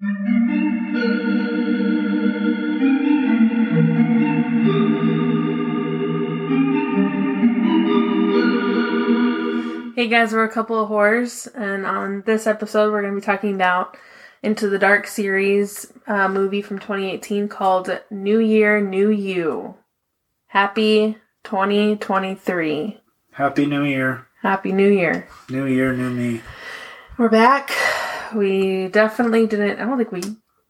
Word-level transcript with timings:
Hey 0.00 0.06
guys, 10.06 10.32
we're 10.32 10.44
a 10.44 10.48
couple 10.48 10.80
of 10.80 10.88
whores, 10.88 11.52
and 11.52 11.84
on 11.84 12.22
this 12.26 12.46
episode, 12.46 12.92
we're 12.92 13.02
going 13.02 13.12
to 13.12 13.20
be 13.20 13.24
talking 13.24 13.56
about 13.56 13.96
Into 14.44 14.68
the 14.68 14.78
Dark 14.78 15.08
series 15.08 15.92
uh, 16.06 16.28
movie 16.28 16.62
from 16.62 16.78
2018 16.78 17.48
called 17.48 17.90
New 18.08 18.38
Year, 18.38 18.80
New 18.80 19.10
You. 19.10 19.74
Happy 20.46 21.18
2023. 21.42 23.00
Happy 23.32 23.66
New 23.66 23.82
Year. 23.82 24.28
Happy 24.42 24.70
New 24.70 24.90
Year. 24.90 25.26
New 25.50 25.66
Year, 25.66 25.92
new 25.92 26.10
me. 26.10 26.40
We're 27.16 27.28
back. 27.28 27.72
We 28.34 28.88
definitely 28.88 29.46
didn't, 29.46 29.80
I 29.80 29.84
don't 29.84 29.98
think 29.98 30.12
we 30.12 30.22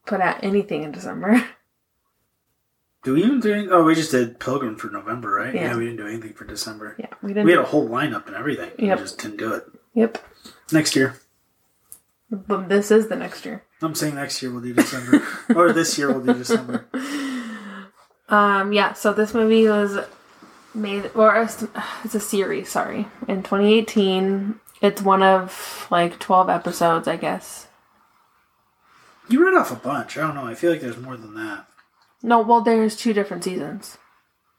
put 0.07 0.21
out 0.21 0.43
anything 0.43 0.83
in 0.83 0.93
December. 0.93 1.45
Do 3.05 3.15
we 3.15 3.23
even 3.23 3.39
do 3.41 3.53
anything? 3.53 3.73
Oh, 3.73 3.85
we 3.85 3.95
just 3.95 4.11
did 4.11 4.41
Pilgrim 4.41 4.77
for 4.77 4.89
November, 4.91 5.31
right? 5.31 5.55
Yeah. 5.55 5.77
we 5.77 5.85
didn't 5.85 5.99
do 5.99 6.07
anything 6.09 6.33
for 6.35 6.45
December. 6.45 6.97
Yeah, 6.99 7.07
we 7.23 7.29
didn't. 7.29 7.47
We 7.47 7.53
had 7.53 7.61
a 7.61 7.65
whole 7.65 7.89
lineup 7.89 8.27
and 8.27 8.35
everything. 8.35 8.71
Yep. 8.77 8.99
We 8.99 9.05
just 9.05 9.19
didn't 9.19 9.37
do 9.37 9.55
it. 9.55 9.65
Yep. 9.95 10.19
Next 10.73 10.97
year. 10.97 11.15
But 12.29 12.69
this 12.69 12.91
is 12.91 13.09
the 13.09 13.15
next 13.15 13.47
year. 13.47 13.63
I'm 13.81 13.95
saying 13.95 14.17
next 14.17 14.43
year 14.43 14.51
we'll 14.53 14.63
do 14.63 14.75
December. 14.75 15.23
or 15.55 15.73
this 15.73 15.97
year 15.97 16.13
we'll 16.13 16.25
do 16.25 16.35
December. 16.35 16.87
Um, 18.31 18.75
yeah, 18.75 18.93
so 18.93 19.15
this 19.15 19.33
movie 19.33 19.67
was 19.67 19.97
made, 20.75 21.11
or 21.15 21.35
it's 21.43 21.65
it's 22.05 22.15
a 22.15 22.21
series, 22.21 22.69
sorry, 22.69 23.09
in 23.27 23.43
2018. 23.43 24.61
It's 24.81 25.03
one 25.03 25.23
of 25.23 25.87
like 25.91 26.19
12 26.19 26.49
episodes, 26.49 27.09
I 27.09 27.17
guess. 27.17 27.67
You 29.29 29.45
read 29.45 29.55
off 29.57 29.73
a 29.73 29.77
bunch. 29.77 30.17
I 30.17 30.23
don't 30.23 30.35
know. 30.35 30.47
I 30.47 30.55
feel 30.55 30.71
like 30.71 30.81
there's 30.81 30.97
more 30.97 31.17
than 31.17 31.35
that. 31.35 31.67
No, 32.23 32.41
well, 32.41 32.61
there's 32.61 32.97
two 32.97 33.13
different 33.13 33.45
seasons. 33.45 33.99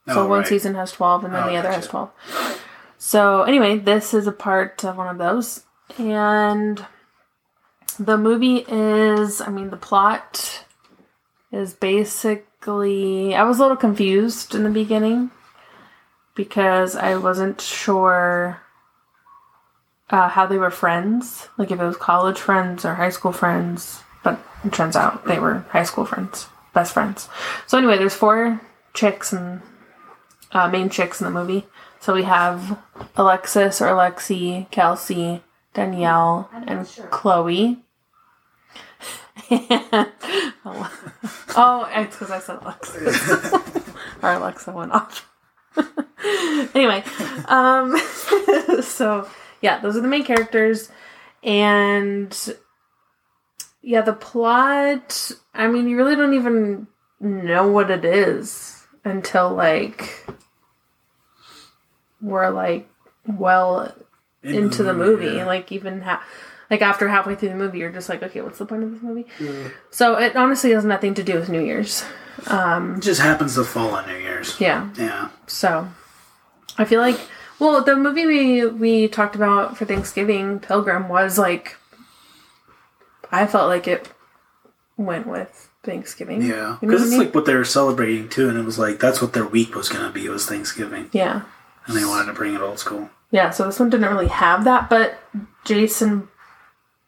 So 0.08 0.24
oh, 0.24 0.28
one 0.28 0.40
right. 0.40 0.48
season 0.48 0.76
has 0.76 0.92
12 0.92 1.26
and 1.26 1.34
then 1.34 1.44
Oh, 1.44 1.50
the 1.50 1.56
other 1.58 1.72
has 1.72 1.88
gotcha. 1.88 2.12
12. 2.28 2.62
So, 2.98 3.44
anyway, 3.44 3.78
this 3.78 4.14
is 4.14 4.28
a 4.28 4.32
part 4.32 4.84
of 4.84 4.98
one 4.98 5.08
of 5.08 5.18
those. 5.18 5.64
And 5.98 6.86
the 7.98 8.18
movie 8.18 8.66
is, 8.68 9.42
I 9.42 9.50
mean, 9.50 9.70
the 9.70 9.78
plot 9.78 10.66
is 11.52 11.74
basically. 11.74 13.36
I 13.36 13.44
was 13.44 13.60
a 13.60 13.62
little 13.62 13.78
confused 13.78 14.54
in 14.54 14.64
the 14.64 14.70
beginning 14.70 15.32
because 16.36 16.96
I 16.96 17.16
wasn't 17.16 17.62
sure 17.62 18.62
uh, 20.10 20.30
how 20.30 20.46
they 20.46 20.58
were 20.58 20.72
friends. 20.72 21.48
Like 21.58 21.72
if 21.72 21.80
it 21.80 21.86
was 21.86 21.98
college 21.98 22.40
friends 22.40 22.86
or 22.86 22.96
high 22.96 23.10
school 23.10 23.32
friends. 23.32 24.04
But 24.24 24.40
it 24.64 24.74
turns 24.74 24.96
out 24.96 25.26
they 25.26 25.40
were 25.40 25.66
high 25.70 25.84
school 25.84 26.06
friends, 26.06 26.48
best 26.74 26.94
friends. 26.94 27.30
So, 27.68 27.78
anyway, 27.78 27.98
there's 27.98 28.14
four 28.14 28.62
chicks 28.94 29.32
and 29.32 29.62
uh, 30.52 30.68
main 30.68 30.90
chicks 30.90 31.22
in 31.22 31.26
the 31.26 31.32
movie. 31.32 31.68
So 32.00 32.14
we 32.14 32.24
have 32.24 32.80
Alexis 33.16 33.82
or 33.82 33.88
Alexi, 33.88 34.70
Kelsey, 34.72 35.44
Danielle, 35.74 36.50
and 36.66 36.88
Chloe. 37.12 37.84
oh, 39.52 40.10
it's 41.94 42.18
because 42.18 42.32
I 42.32 42.40
said 42.40 42.60
Alexis. 42.62 43.54
or 44.22 44.34
Alexa 44.34 44.72
went 44.72 44.92
off. 44.92 45.30
anyway, 46.74 47.04
um, 47.46 47.98
so 48.82 49.28
yeah, 49.62 49.80
those 49.80 49.96
are 49.98 50.02
the 50.02 50.08
main 50.08 50.24
characters, 50.24 50.90
and 51.44 52.36
yeah, 53.82 54.02
the 54.02 54.14
plot. 54.14 55.32
I 55.54 55.68
mean, 55.68 55.88
you 55.88 55.98
really 55.98 56.16
don't 56.16 56.34
even 56.34 56.88
know 57.20 57.68
what 57.68 57.92
it 57.92 58.06
is 58.06 58.86
until 59.04 59.54
like 59.54 60.26
we're 62.22 62.50
like 62.50 62.88
well 63.28 63.94
into 64.44 64.84
the 64.84 64.94
movie. 64.94 65.38
yeah. 65.38 65.46
Like 65.46 65.72
even 65.72 66.02
ha- 66.02 66.24
like 66.70 66.82
after 66.82 67.08
halfway 67.08 67.36
through 67.36 67.50
the 67.50 67.56
movie, 67.56 67.80
you're 67.80 67.92
just 67.92 68.10
like, 68.10 68.22
okay, 68.24 68.42
what's 68.42 68.58
the 68.60 68.66
point 68.66 68.84
of 68.84 68.92
this 68.92 69.02
movie? 69.02 69.26
So 69.90 70.18
it 70.18 70.36
honestly 70.36 70.72
has 70.72 70.86
nothing 70.86 71.14
to 71.16 71.24
do 71.24 71.36
with 71.36 71.50
New 71.50 71.64
Year's. 71.64 72.04
Um, 72.48 72.96
it 72.96 73.02
just 73.02 73.22
happens 73.22 73.56
to 73.56 73.64
fall 73.64 73.90
on 73.90 74.08
New 74.08 74.18
Year's. 74.18 74.60
Yeah. 74.62 74.90
Yeah. 74.98 75.30
So 75.48 75.88
I 76.78 76.86
feel 76.86 77.02
like 77.02 77.20
well, 77.60 77.84
the 77.84 77.96
movie 77.96 78.26
we 78.26 78.66
we 78.66 79.08
talked 79.08 79.36
about 79.36 79.78
for 79.78 79.86
Thanksgiving, 79.86 80.60
Pilgrim, 80.60 81.10
was 81.10 81.38
like 81.38 81.76
I 83.32 83.46
felt 83.48 83.68
like 83.70 83.88
it 83.88 84.10
went 84.98 85.28
with 85.28 85.70
Thanksgiving. 85.84 86.42
Yeah. 86.42 86.48
You 86.48 86.58
know 86.58 86.78
Because 86.82 87.02
I 87.02 87.06
it's 87.06 87.12
mean? 87.12 87.20
like 87.22 87.36
what 87.36 87.46
they 87.46 87.56
were 87.56 87.66
celebrating 87.66 88.28
too, 88.30 88.50
and 88.50 88.58
it 88.58 88.64
was 88.66 88.80
like 88.80 89.00
that's 89.00 89.22
what 89.22 89.34
their 89.34 89.46
week 89.46 89.76
was 89.76 89.90
going 89.90 90.06
to 90.06 90.12
be 90.12 90.28
was 90.30 90.46
Thanksgiving, 90.46 91.10
Yeah. 91.14 91.42
and 91.86 91.96
they 91.98 92.06
wanted 92.06 92.26
to 92.28 92.34
bring 92.34 92.54
it 92.56 92.62
old 92.62 92.80
school. 92.80 93.10
Yeah, 93.32 93.52
so 93.52 93.66
this 93.66 93.80
one 93.80 93.90
didn't 93.92 94.10
really 94.10 94.28
have 94.28 94.64
that, 94.64 94.90
but 94.90 95.20
Jason 95.64 96.28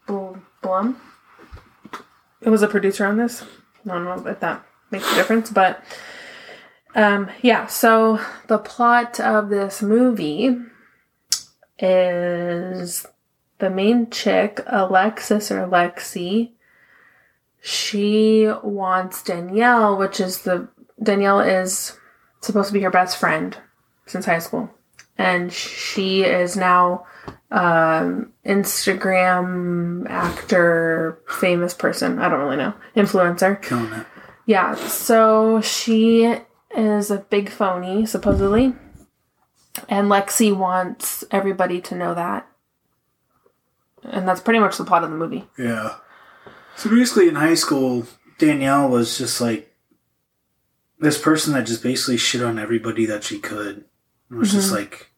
Bl- 0.06 0.36
Blum 0.62 1.02
it 2.42 2.50
was 2.50 2.62
a 2.64 2.68
producer 2.68 3.06
on 3.06 3.18
this. 3.18 3.44
I 3.86 3.90
don't 3.90 4.04
know 4.04 4.28
if 4.32 4.40
that 4.40 4.64
makes 4.90 5.12
a 5.12 5.16
difference, 5.16 5.50
but 5.52 5.84
um, 6.96 7.30
yeah. 7.42 7.68
So 7.68 8.20
the 8.48 8.58
plot 8.58 9.20
of 9.20 9.50
this 9.50 9.82
movie 9.82 10.58
is 11.80 13.06
the 13.60 13.70
main 13.70 14.10
chick, 14.10 14.62
Alexis 14.68 15.52
or 15.52 15.68
Lexi. 15.68 16.52
She 17.62 18.52
wants 18.64 19.24
Danielle, 19.24 19.98
which 19.98 20.20
is 20.20 20.42
the 20.42 20.68
Danielle 21.02 21.40
is 21.40 21.98
supposed 22.42 22.68
to 22.68 22.74
be 22.74 22.82
her 22.82 22.90
best 22.92 23.18
friend 23.18 23.58
since 24.06 24.26
high 24.26 24.40
school 24.40 24.70
and 25.18 25.54
she 25.54 26.24
is 26.24 26.58
now 26.58 27.06
um 27.52 28.32
instagram 28.46 30.10
actor 30.10 31.20
famous 31.28 31.74
person 31.74 32.18
i 32.20 32.28
don't 32.28 32.40
really 32.40 32.58
know 32.58 32.74
influencer 32.96 33.62
Killing 33.62 33.92
it. 33.94 34.06
yeah 34.46 34.74
so 34.76 35.62
she 35.62 36.36
is 36.76 37.12
a 37.12 37.18
big 37.18 37.50
phony 37.50 38.06
supposedly 38.06 38.74
and 39.90 40.10
lexi 40.10 40.56
wants 40.56 41.24
everybody 41.32 41.80
to 41.82 41.96
know 41.96 42.14
that 42.14 42.48
and 44.04 44.28
that's 44.28 44.42
pretty 44.42 44.60
much 44.60 44.78
the 44.78 44.84
plot 44.84 45.04
of 45.04 45.10
the 45.10 45.18
movie 45.18 45.48
Yeah. 45.58 45.96
So 46.76 46.90
basically, 46.90 47.28
in 47.28 47.36
high 47.36 47.54
school, 47.54 48.08
Danielle 48.38 48.90
was 48.90 49.18
just 49.18 49.42
like 49.42 49.72
this 51.00 51.20
person 51.20 51.54
that 51.54 51.68
just 51.68 51.84
basically 51.84 52.18
shit 52.18 52.44
on 52.44 52.60
everybody 52.60 53.06
that 53.06 53.24
she 53.24 53.40
could. 53.40 53.86
It 54.30 54.36
was 54.36 54.52
just 54.52 54.68
mm-hmm. 54.68 54.78
like 54.78 55.12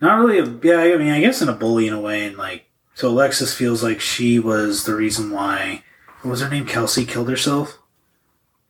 not 0.00 0.18
really 0.18 0.38
a 0.38 0.44
yeah. 0.62 0.94
I 0.94 0.98
mean, 0.98 1.12
I 1.12 1.20
guess 1.20 1.40
in 1.40 1.48
a 1.48 1.54
bully 1.54 1.86
in 1.86 1.94
a 1.94 2.00
way, 2.00 2.26
and 2.26 2.36
like 2.36 2.66
so 2.94 3.08
Alexis 3.08 3.54
feels 3.54 3.82
like 3.82 4.00
she 4.00 4.38
was 4.38 4.84
the 4.84 4.94
reason 4.94 5.30
why. 5.30 5.84
What 6.22 6.32
was 6.32 6.40
her 6.40 6.50
name? 6.50 6.66
Kelsey 6.66 7.04
killed 7.04 7.30
herself. 7.30 7.78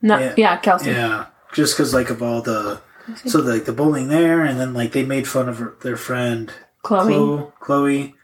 no 0.01 0.17
Yeah. 0.17 0.33
yeah, 0.37 0.57
kelsey 0.57 0.91
Yeah, 0.91 1.27
just 1.53 1.75
because 1.75 1.93
like 1.93 2.09
of 2.09 2.21
all 2.21 2.41
the 2.41 2.81
so 3.25 3.39
like 3.39 3.65
the 3.65 3.73
bullying 3.73 4.07
there, 4.07 4.43
and 4.43 4.59
then 4.59 4.73
like 4.73 4.91
they 4.91 5.03
made 5.05 5.27
fun 5.27 5.49
of 5.49 5.57
her, 5.59 5.75
their 5.81 5.97
friend 5.97 6.51
chloe 6.83 7.13
Chloe, 7.13 7.51
Chloe 7.59 8.15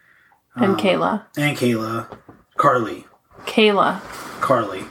and 0.55 0.71
um, 0.73 0.77
kayla 0.77 1.25
and 1.37 1.57
Kayla, 1.57 2.17
Carly. 2.57 3.05
kayla 3.45 4.01
Carly. 4.41 4.83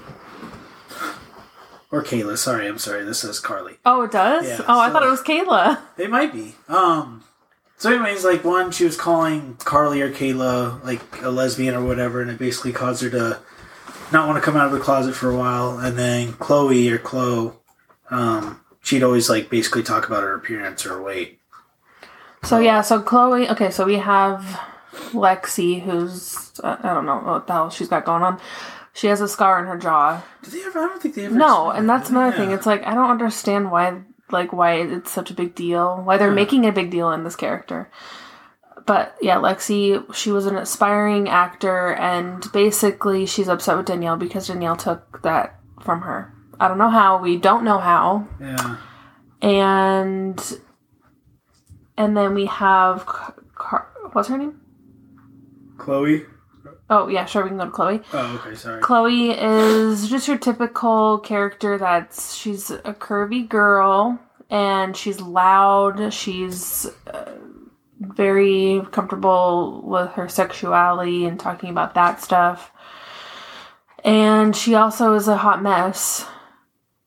Or 1.90 2.02
Kayla, 2.02 2.36
sorry, 2.36 2.66
I'm 2.66 2.76
sorry. 2.78 3.02
This 3.04 3.20
says 3.20 3.40
Carly. 3.40 3.78
oh 3.86 4.02
it 4.02 4.12
does 4.12 4.46
Yeah, 4.46 4.60
oh 4.68 4.78
i 4.78 4.88
so- 4.88 4.92
thought 4.92 5.02
it 5.02 5.10
was 5.10 5.22
kayla 5.22 5.78
It 5.96 6.10
might 6.10 6.32
be. 6.32 6.54
Um 6.68 7.24
so 7.78 7.90
anyways, 7.90 8.24
like 8.24 8.42
one, 8.44 8.72
she 8.72 8.84
was 8.84 8.96
calling 8.96 9.54
Carly 9.60 10.02
or 10.02 10.10
Kayla 10.10 10.82
like 10.84 11.00
a 11.22 11.30
lesbian 11.30 11.74
or 11.76 11.84
whatever, 11.84 12.20
and 12.20 12.28
it 12.30 12.36
basically 12.38 12.72
caused 12.72 13.02
her 13.04 13.10
to 13.10 13.38
not 14.12 14.26
want 14.26 14.36
to 14.36 14.42
come 14.44 14.56
out 14.56 14.66
of 14.66 14.72
the 14.72 14.80
closet 14.80 15.14
for 15.14 15.30
a 15.30 15.36
while. 15.36 15.78
And 15.78 15.96
then 15.96 16.32
Chloe 16.34 16.88
or 16.90 16.98
Chloe, 16.98 17.52
um, 18.10 18.60
she'd 18.82 19.02
always 19.02 19.28
like 19.28 19.50
basically 19.50 19.82
talk 19.82 20.06
about 20.06 20.22
her 20.22 20.34
appearance 20.34 20.86
or 20.86 21.02
weight. 21.02 21.40
So 22.44 22.58
yeah, 22.58 22.82
so 22.82 23.00
Chloe. 23.02 23.48
Okay, 23.48 23.70
so 23.70 23.84
we 23.84 23.96
have 23.98 24.60
Lexi, 25.12 25.82
who's 25.82 26.52
uh, 26.62 26.76
I 26.82 26.94
don't 26.94 27.06
know 27.06 27.16
what 27.18 27.46
the 27.46 27.52
hell 27.52 27.70
she's 27.70 27.88
got 27.88 28.04
going 28.04 28.22
on. 28.22 28.40
She 28.92 29.06
has 29.08 29.20
a 29.20 29.28
scar 29.28 29.60
in 29.60 29.66
her 29.66 29.76
jaw. 29.78 30.22
Did 30.42 30.52
they 30.54 30.62
ever? 30.64 30.80
I 30.80 30.86
don't 30.86 31.02
think 31.02 31.14
they 31.14 31.26
ever. 31.26 31.34
No, 31.34 31.70
and 31.70 31.88
that's 31.88 32.10
another 32.10 32.36
thing. 32.36 32.50
It's 32.50 32.66
like 32.66 32.84
I 32.86 32.94
don't 32.94 33.10
understand 33.10 33.70
why, 33.70 34.02
like, 34.30 34.52
why 34.52 34.74
it's 34.74 35.10
such 35.10 35.30
a 35.30 35.34
big 35.34 35.54
deal. 35.54 36.00
Why 36.02 36.16
they're 36.16 36.28
Yeah. 36.28 36.34
making 36.34 36.66
a 36.66 36.72
big 36.72 36.90
deal 36.90 37.10
in 37.12 37.22
this 37.24 37.36
character. 37.36 37.90
But 38.86 39.14
yeah, 39.20 39.36
Lexi, 39.36 40.02
she 40.14 40.32
was 40.32 40.46
an 40.46 40.56
aspiring 40.56 41.28
actor, 41.28 41.92
and 41.94 42.50
basically 42.52 43.26
she's 43.26 43.46
upset 43.48 43.76
with 43.76 43.86
Danielle 43.86 44.16
because 44.16 44.46
Danielle 44.48 44.76
took 44.76 45.22
that 45.22 45.56
from 45.82 46.00
her. 46.02 46.32
I 46.60 46.68
don't 46.68 46.78
know 46.78 46.90
how. 46.90 47.18
We 47.22 47.36
don't 47.36 47.64
know 47.64 47.78
how. 47.78 48.26
yeah. 48.40 48.76
and 49.42 50.58
and 51.96 52.16
then 52.16 52.34
we 52.34 52.46
have 52.46 53.06
Car- 53.06 53.88
what's 54.12 54.28
her 54.28 54.38
name? 54.38 54.60
Chloe. 55.76 56.24
Oh 56.90 57.08
yeah, 57.08 57.24
sure. 57.26 57.42
We 57.42 57.50
can 57.50 57.58
go 57.58 57.66
to 57.66 57.70
Chloe. 57.70 58.00
Oh, 58.12 58.40
okay, 58.40 58.54
sorry. 58.54 58.80
Chloe 58.80 59.30
is 59.30 60.08
just 60.08 60.26
your 60.26 60.38
typical 60.38 61.18
character 61.18 61.76
that's 61.78 62.34
she's 62.34 62.70
a 62.70 62.94
curvy 62.94 63.46
girl 63.48 64.18
and 64.50 64.96
she's 64.96 65.20
loud. 65.20 66.12
She's 66.12 66.86
uh, 67.06 67.32
very 68.00 68.82
comfortable 68.90 69.82
with 69.84 70.10
her 70.12 70.28
sexuality 70.28 71.26
and 71.26 71.38
talking 71.38 71.70
about 71.70 71.94
that 71.94 72.22
stuff. 72.22 72.72
And 74.04 74.56
she 74.56 74.74
also 74.74 75.14
is 75.14 75.28
a 75.28 75.36
hot 75.36 75.62
mess. 75.62 76.24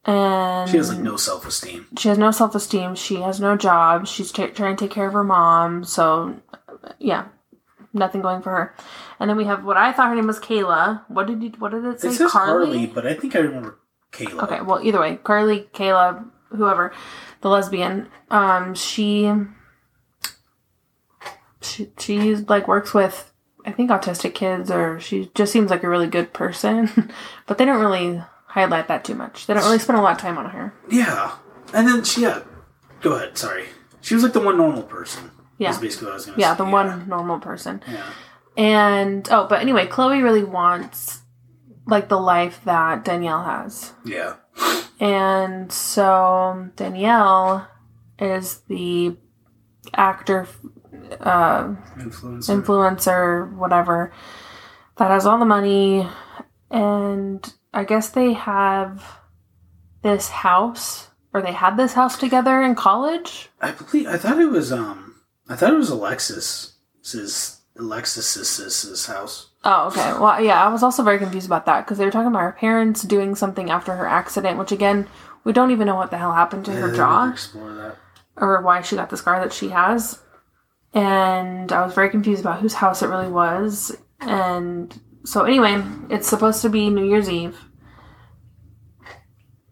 And 0.05 0.69
She 0.69 0.77
has 0.77 0.89
like 0.89 0.99
no 0.99 1.15
self 1.15 1.45
esteem. 1.45 1.87
she 1.97 2.07
has 2.09 2.17
no 2.17 2.31
self 2.31 2.55
esteem. 2.55 2.95
She 2.95 3.15
has 3.17 3.39
no 3.39 3.55
job. 3.55 4.07
She's 4.07 4.31
ta 4.31 4.47
trying 4.47 4.75
to 4.75 4.85
take 4.85 4.91
care 4.91 5.07
of 5.07 5.13
her 5.13 5.23
mom. 5.23 5.83
So, 5.83 6.39
yeah, 6.97 7.25
nothing 7.93 8.21
going 8.21 8.41
for 8.41 8.49
her. 8.49 8.75
And 9.19 9.29
then 9.29 9.37
we 9.37 9.45
have 9.45 9.63
what 9.63 9.77
I 9.77 9.91
thought 9.91 10.09
her 10.09 10.15
name 10.15 10.27
was 10.27 10.39
Kayla. 10.39 11.03
What 11.07 11.27
did 11.27 11.43
you? 11.43 11.49
What 11.59 11.71
did 11.71 11.85
it 11.85 12.01
say? 12.01 12.07
It 12.09 12.13
says 12.13 12.31
Carly, 12.31 12.87
but 12.87 13.05
I 13.05 13.13
think 13.13 13.35
I 13.35 13.39
remember 13.39 13.77
Kayla. 14.11 14.43
Okay, 14.43 14.61
well, 14.61 14.81
either 14.83 14.99
way, 14.99 15.17
Carly, 15.23 15.67
Kayla, 15.73 16.25
whoever, 16.49 16.91
the 17.41 17.49
lesbian, 17.49 18.09
um, 18.29 18.73
she, 18.73 19.31
she, 21.61 21.91
she 21.97 22.35
like 22.35 22.67
works 22.67 22.93
with, 22.93 23.31
I 23.65 23.71
think, 23.71 23.89
autistic 23.91 24.33
kids, 24.33 24.71
or 24.71 24.99
she 24.99 25.31
just 25.35 25.53
seems 25.53 25.69
like 25.69 25.83
a 25.83 25.89
really 25.89 26.07
good 26.07 26.33
person, 26.33 27.11
but 27.47 27.57
they 27.57 27.65
don't 27.65 27.79
really 27.79 28.21
highlight 28.51 28.87
that 28.89 29.03
too 29.03 29.15
much. 29.15 29.45
They 29.47 29.53
don't 29.53 29.63
really 29.63 29.79
spend 29.79 29.97
a 29.97 30.01
lot 30.01 30.13
of 30.15 30.17
time 30.21 30.37
on 30.37 30.49
her. 30.49 30.73
Yeah. 30.89 31.35
And 31.73 31.87
then 31.87 32.03
she, 32.03 32.21
yeah. 32.23 32.41
Go 33.01 33.13
ahead, 33.13 33.37
sorry. 33.37 33.65
She 34.01 34.13
was 34.13 34.23
like 34.23 34.33
the 34.33 34.39
one 34.41 34.57
normal 34.57 34.83
person. 34.83 35.31
Yeah. 35.57 35.77
Basically 35.79 36.05
what 36.07 36.11
I 36.11 36.15
was 36.15 36.25
going 36.25 36.35
to 36.35 36.41
Yeah, 36.41 36.53
say. 36.53 36.63
the 36.63 36.69
one 36.69 37.07
normal 37.07 37.39
person. 37.39 37.81
Yeah. 37.87 38.03
And 38.57 39.27
oh, 39.31 39.47
but 39.47 39.61
anyway, 39.61 39.87
Chloe 39.87 40.21
really 40.21 40.43
wants 40.43 41.21
like 41.87 42.09
the 42.09 42.19
life 42.19 42.61
that 42.65 43.05
Danielle 43.05 43.43
has. 43.43 43.93
Yeah. 44.05 44.35
And 44.99 45.71
so 45.71 46.69
Danielle 46.75 47.67
is 48.19 48.57
the 48.67 49.17
actor, 49.95 50.47
uh, 51.21 51.75
Influencer. 51.97 52.61
influencer, 52.63 53.55
whatever, 53.55 54.11
that 54.97 55.09
has 55.09 55.25
all 55.25 55.39
the 55.39 55.45
money. 55.45 56.07
And 56.69 57.53
I 57.73 57.83
guess 57.83 58.09
they 58.09 58.33
have 58.33 59.19
this 60.01 60.29
house, 60.29 61.09
or 61.33 61.41
they 61.41 61.51
had 61.53 61.77
this 61.77 61.93
house 61.93 62.17
together 62.17 62.61
in 62.61 62.75
college. 62.75 63.49
I 63.61 63.71
believe, 63.71 64.07
I 64.07 64.17
thought 64.17 64.39
it 64.39 64.47
was, 64.49 64.71
um, 64.71 65.21
I 65.47 65.55
thought 65.55 65.73
it 65.73 65.77
was 65.77 65.89
Alexis's, 65.89 67.61
Alexis's 67.77 69.05
house. 69.05 69.49
Oh, 69.63 69.87
okay. 69.87 70.13
Well, 70.19 70.41
yeah, 70.41 70.63
I 70.63 70.69
was 70.71 70.83
also 70.83 71.03
very 71.03 71.19
confused 71.19 71.45
about 71.45 71.65
that 71.67 71.85
because 71.85 71.97
they 71.97 72.05
were 72.05 72.11
talking 72.11 72.27
about 72.27 72.39
her 72.41 72.51
parents 72.59 73.03
doing 73.03 73.35
something 73.35 73.69
after 73.69 73.95
her 73.95 74.07
accident, 74.07 74.57
which 74.57 74.71
again, 74.71 75.07
we 75.43 75.53
don't 75.53 75.71
even 75.71 75.85
know 75.87 75.95
what 75.95 76.11
the 76.11 76.17
hell 76.17 76.33
happened 76.33 76.65
to 76.65 76.71
Yeah, 76.71 76.79
her 76.79 76.95
jaw. 76.95 77.31
Explore 77.31 77.73
that. 77.75 77.95
or 78.37 78.61
why 78.61 78.81
she 78.81 78.95
got 78.95 79.09
the 79.09 79.17
scar 79.17 79.39
that 79.39 79.53
she 79.53 79.69
has. 79.69 80.19
And 80.93 81.71
I 81.71 81.85
was 81.85 81.93
very 81.93 82.09
confused 82.09 82.41
about 82.41 82.59
whose 82.59 82.73
house 82.73 83.01
it 83.01 83.07
really 83.07 83.29
was. 83.31 83.95
And 84.19 84.99
so, 85.23 85.43
anyway, 85.43 85.83
it's 86.09 86.27
supposed 86.27 86.61
to 86.63 86.69
be 86.69 86.89
New 86.89 87.05
Year's 87.05 87.29
Eve. 87.29 87.57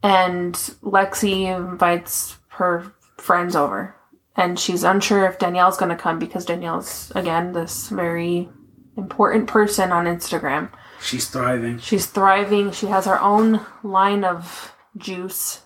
And 0.03 0.53
Lexi 0.83 1.45
invites 1.55 2.37
her 2.49 2.93
friends 3.17 3.55
over. 3.55 3.95
And 4.35 4.57
she's 4.57 4.83
unsure 4.83 5.25
if 5.25 5.39
Danielle's 5.39 5.77
going 5.77 5.89
to 5.89 6.01
come 6.01 6.19
because 6.19 6.45
Danielle's, 6.45 7.11
again, 7.15 7.51
this 7.51 7.89
very 7.89 8.49
important 8.95 9.47
person 9.47 9.91
on 9.91 10.05
Instagram. 10.05 10.69
She's 11.01 11.27
thriving. 11.27 11.79
She's 11.79 12.05
thriving. 12.05 12.71
She 12.71 12.87
has 12.87 13.05
her 13.05 13.19
own 13.19 13.65
line 13.83 14.23
of 14.23 14.73
juice. 14.97 15.61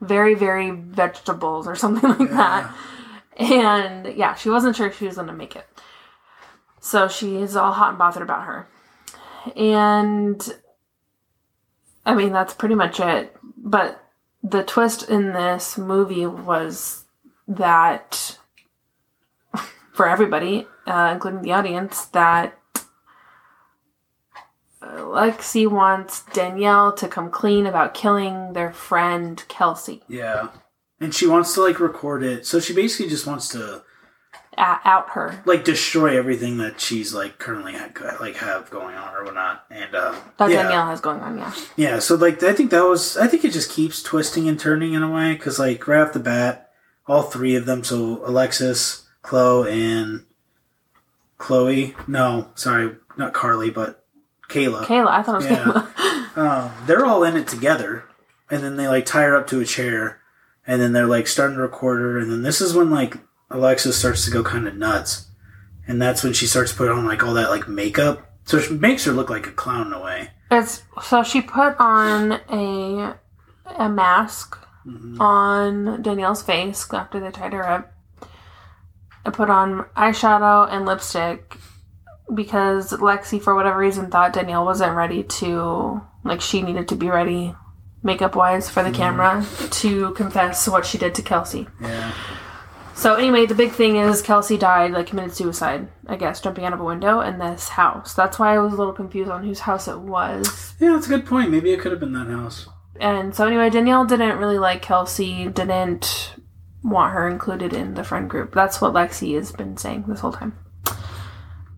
Very, 0.00 0.34
very 0.34 0.70
vegetables 0.70 1.66
or 1.66 1.76
something 1.76 2.10
like 2.18 2.30
that. 2.30 2.74
And 3.38 4.14
yeah, 4.14 4.34
she 4.34 4.50
wasn't 4.50 4.76
sure 4.76 4.88
if 4.88 4.98
she 4.98 5.06
was 5.06 5.14
going 5.14 5.28
to 5.28 5.32
make 5.32 5.56
it. 5.56 5.66
So 6.80 7.08
she's 7.08 7.56
all 7.56 7.72
hot 7.72 7.90
and 7.90 7.98
bothered 7.98 8.22
about 8.22 8.44
her. 8.44 8.68
And 9.54 10.54
I 12.04 12.14
mean, 12.14 12.32
that's 12.32 12.54
pretty 12.54 12.74
much 12.74 13.00
it. 13.00 13.36
But 13.56 14.02
the 14.42 14.62
twist 14.62 15.08
in 15.08 15.32
this 15.32 15.76
movie 15.76 16.26
was 16.26 17.04
that 17.48 18.38
for 19.92 20.08
everybody, 20.08 20.66
uh, 20.86 21.10
including 21.14 21.42
the 21.42 21.52
audience, 21.52 22.06
that 22.06 22.58
Lexi 24.82 25.68
wants 25.68 26.22
Danielle 26.32 26.92
to 26.92 27.08
come 27.08 27.30
clean 27.30 27.66
about 27.66 27.94
killing 27.94 28.52
their 28.52 28.72
friend 28.72 29.42
Kelsey. 29.48 30.02
Yeah. 30.08 30.48
And 31.00 31.14
she 31.14 31.26
wants 31.26 31.54
to 31.54 31.62
like 31.62 31.80
record 31.80 32.22
it. 32.22 32.46
So 32.46 32.60
she 32.60 32.74
basically 32.74 33.08
just 33.08 33.26
wants 33.26 33.48
to 33.50 33.82
out 34.58 35.10
her. 35.10 35.42
like 35.44 35.64
destroy 35.64 36.18
everything 36.18 36.58
that 36.58 36.80
she's 36.80 37.12
like 37.14 37.38
currently 37.38 37.74
ha- 37.74 38.16
like 38.20 38.36
have 38.36 38.70
going 38.70 38.94
on 38.96 39.14
or 39.14 39.24
whatnot. 39.24 39.64
And 39.70 39.94
uh, 39.94 40.14
That 40.38 40.50
yeah, 40.50 40.62
Danielle 40.62 40.86
has 40.86 41.00
going 41.00 41.20
on, 41.20 41.38
yeah. 41.38 41.54
yeah. 41.76 41.98
So 41.98 42.14
like 42.14 42.42
I 42.42 42.52
think 42.52 42.70
that 42.70 42.84
was 42.84 43.16
I 43.16 43.26
think 43.26 43.44
it 43.44 43.52
just 43.52 43.70
keeps 43.70 44.02
twisting 44.02 44.48
and 44.48 44.58
turning 44.58 44.94
in 44.94 45.02
a 45.02 45.10
way 45.10 45.32
because 45.34 45.58
like 45.58 45.86
right 45.86 46.00
off 46.00 46.12
the 46.12 46.20
bat, 46.20 46.70
all 47.06 47.22
three 47.22 47.54
of 47.56 47.66
them. 47.66 47.84
So 47.84 48.24
Alexis, 48.26 49.06
Chloe, 49.22 49.70
and 49.70 50.24
Chloe. 51.38 51.94
No, 52.06 52.50
sorry, 52.54 52.96
not 53.16 53.32
Carly, 53.34 53.70
but 53.70 54.04
Kayla. 54.48 54.84
Kayla, 54.84 55.08
I 55.08 55.22
thought 55.22 55.42
it 55.42 55.50
was 55.50 55.58
Yeah. 55.58 55.64
Kayla. 55.64 56.36
um, 56.36 56.72
they're 56.86 57.04
all 57.06 57.24
in 57.24 57.36
it 57.36 57.48
together, 57.48 58.04
and 58.50 58.62
then 58.62 58.76
they 58.76 58.88
like 58.88 59.06
tie 59.06 59.22
her 59.22 59.36
up 59.36 59.46
to 59.48 59.60
a 59.60 59.64
chair, 59.64 60.20
and 60.66 60.80
then 60.80 60.92
they're 60.92 61.06
like 61.06 61.26
starting 61.26 61.56
to 61.56 61.62
record 61.62 62.00
her, 62.00 62.18
and 62.18 62.30
then 62.30 62.42
this 62.42 62.60
is 62.60 62.74
when 62.74 62.90
like 62.90 63.16
Alexis 63.50 63.98
starts 63.98 64.24
to 64.24 64.30
go 64.30 64.42
kind 64.42 64.66
of 64.66 64.76
nuts, 64.76 65.28
and 65.86 66.00
that's 66.00 66.22
when 66.22 66.32
she 66.32 66.46
starts 66.46 66.72
putting 66.72 66.96
on 66.96 67.06
like 67.06 67.22
all 67.22 67.34
that 67.34 67.50
like 67.50 67.68
makeup, 67.68 68.30
so 68.44 68.58
it 68.58 68.70
makes 68.70 69.04
her 69.04 69.12
look 69.12 69.30
like 69.30 69.46
a 69.46 69.52
clown 69.52 69.88
in 69.88 69.92
a 69.92 70.00
way. 70.00 70.30
It's 70.50 70.82
so 71.02 71.22
she 71.22 71.40
put 71.40 71.76
on 71.78 72.32
a 72.50 73.16
a 73.78 73.88
mask 73.88 74.58
mm-hmm. 74.86 75.20
on 75.20 76.02
Danielle's 76.02 76.42
face 76.42 76.86
after 76.92 77.20
they 77.20 77.30
tied 77.30 77.52
her 77.52 77.66
up. 77.66 77.92
I 79.24 79.30
put 79.30 79.50
on 79.50 79.86
eyeshadow 79.96 80.68
and 80.70 80.86
lipstick 80.86 81.56
because 82.32 82.92
Lexi, 82.92 83.42
for 83.42 83.54
whatever 83.54 83.78
reason, 83.78 84.10
thought 84.10 84.32
Danielle 84.32 84.64
wasn't 84.64 84.96
ready 84.96 85.22
to 85.24 86.00
like 86.24 86.40
she 86.40 86.62
needed 86.62 86.88
to 86.88 86.96
be 86.96 87.08
ready 87.08 87.54
makeup 88.02 88.36
wise 88.36 88.70
for 88.70 88.82
the 88.82 88.90
mm-hmm. 88.90 88.98
camera 88.98 89.46
to 89.70 90.12
confess 90.12 90.68
what 90.68 90.86
she 90.86 90.98
did 90.98 91.14
to 91.16 91.22
Kelsey. 91.22 91.66
Yeah, 91.80 92.12
So 92.96 93.14
anyway, 93.14 93.44
the 93.44 93.54
big 93.54 93.72
thing 93.72 93.96
is 93.96 94.22
Kelsey 94.22 94.56
died, 94.56 94.92
like 94.92 95.08
committed 95.08 95.34
suicide, 95.34 95.86
I 96.06 96.16
guess, 96.16 96.40
jumping 96.40 96.64
out 96.64 96.72
of 96.72 96.80
a 96.80 96.84
window 96.84 97.20
in 97.20 97.38
this 97.38 97.68
house. 97.68 98.14
That's 98.14 98.38
why 98.38 98.54
I 98.54 98.58
was 98.58 98.72
a 98.72 98.76
little 98.76 98.94
confused 98.94 99.30
on 99.30 99.44
whose 99.44 99.60
house 99.60 99.86
it 99.86 100.00
was. 100.00 100.74
yeah, 100.80 100.92
that's 100.92 101.06
a 101.06 101.10
good 101.10 101.26
point. 101.26 101.50
Maybe 101.50 101.72
it 101.72 101.80
could 101.80 101.92
have 101.92 102.00
been 102.00 102.14
that 102.14 102.26
house. 102.26 102.66
And 102.98 103.34
so 103.34 103.46
anyway, 103.46 103.68
Danielle 103.68 104.06
didn't 104.06 104.38
really 104.38 104.58
like 104.58 104.80
Kelsey, 104.80 105.46
didn't 105.46 106.34
want 106.82 107.12
her 107.12 107.28
included 107.28 107.74
in 107.74 107.94
the 107.94 108.02
friend 108.02 108.30
group. 108.30 108.54
That's 108.54 108.80
what 108.80 108.94
Lexi 108.94 109.34
has 109.34 109.52
been 109.52 109.76
saying 109.76 110.06
this 110.08 110.20
whole 110.20 110.32
time. 110.32 110.56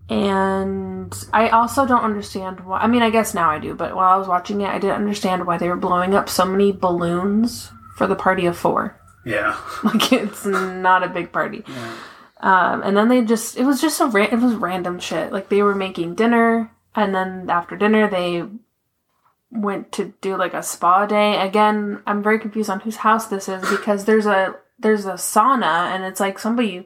And 0.09 1.13
I 1.33 1.49
also 1.49 1.85
don't 1.85 2.03
understand 2.03 2.61
why. 2.61 2.79
I 2.79 2.87
mean, 2.87 3.03
I 3.03 3.09
guess 3.09 3.33
now 3.33 3.49
I 3.49 3.59
do, 3.59 3.75
but 3.75 3.95
while 3.95 4.09
I 4.09 4.17
was 4.17 4.27
watching 4.27 4.61
it, 4.61 4.69
I 4.69 4.79
didn't 4.79 4.95
understand 4.95 5.45
why 5.45 5.57
they 5.57 5.67
were 5.67 5.75
blowing 5.75 6.15
up 6.15 6.29
so 6.29 6.45
many 6.45 6.71
balloons 6.71 7.71
for 7.97 8.07
the 8.07 8.15
party 8.15 8.45
of 8.45 8.57
four. 8.57 8.99
Yeah, 9.25 9.59
Like 9.83 10.11
it's 10.13 10.45
not 10.45 11.03
a 11.03 11.09
big 11.09 11.31
party. 11.31 11.63
yeah, 11.67 11.93
Um, 12.39 12.81
and 12.83 12.95
then 12.95 13.09
they 13.09 13.23
just, 13.23 13.57
it 13.57 13.65
was 13.65 13.81
just 13.81 13.99
a, 14.01 14.05
ra- 14.05 14.29
it 14.31 14.39
was 14.39 14.55
random 14.55 14.99
shit. 14.99 15.31
Like 15.33 15.49
they 15.49 15.61
were 15.61 15.75
making 15.75 16.15
dinner, 16.15 16.71
and 16.95 17.13
then 17.13 17.49
after 17.49 17.75
dinner, 17.75 18.09
they 18.09 18.43
went 19.51 19.91
to 19.93 20.13
do 20.21 20.37
like 20.37 20.53
a 20.53 20.63
spa 20.63 21.05
day. 21.05 21.39
Again, 21.41 22.01
I'm 22.07 22.21
very 22.23 22.39
confused 22.39 22.69
on 22.69 22.79
whose 22.81 22.97
house 22.97 23.27
this 23.27 23.49
is 23.49 23.61
because 23.69 24.05
there's 24.05 24.25
a, 24.25 24.55
there's 24.77 25.05
a 25.05 25.13
sauna, 25.13 25.91
and 25.93 26.03
it's 26.05 26.19
like 26.19 26.39
somebody, 26.39 26.85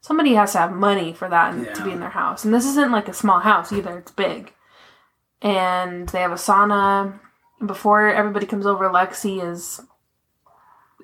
somebody 0.00 0.34
has 0.34 0.52
to 0.52 0.58
have 0.58 0.72
money 0.72 1.12
for 1.12 1.28
that 1.28 1.54
and 1.54 1.74
to 1.74 1.84
be 1.84 1.92
in 1.92 2.00
their 2.00 2.08
house. 2.10 2.44
And 2.44 2.52
this 2.52 2.64
isn't 2.66 2.90
like 2.92 3.08
a 3.08 3.12
small 3.12 3.40
house 3.40 3.72
either, 3.72 3.98
it's 3.98 4.10
big. 4.10 4.52
And 5.42 6.08
they 6.08 6.20
have 6.20 6.32
a 6.32 6.36
sauna. 6.36 7.20
Before 7.64 8.08
everybody 8.08 8.46
comes 8.46 8.66
over, 8.66 8.88
Lexi 8.88 9.42
is 9.44 9.80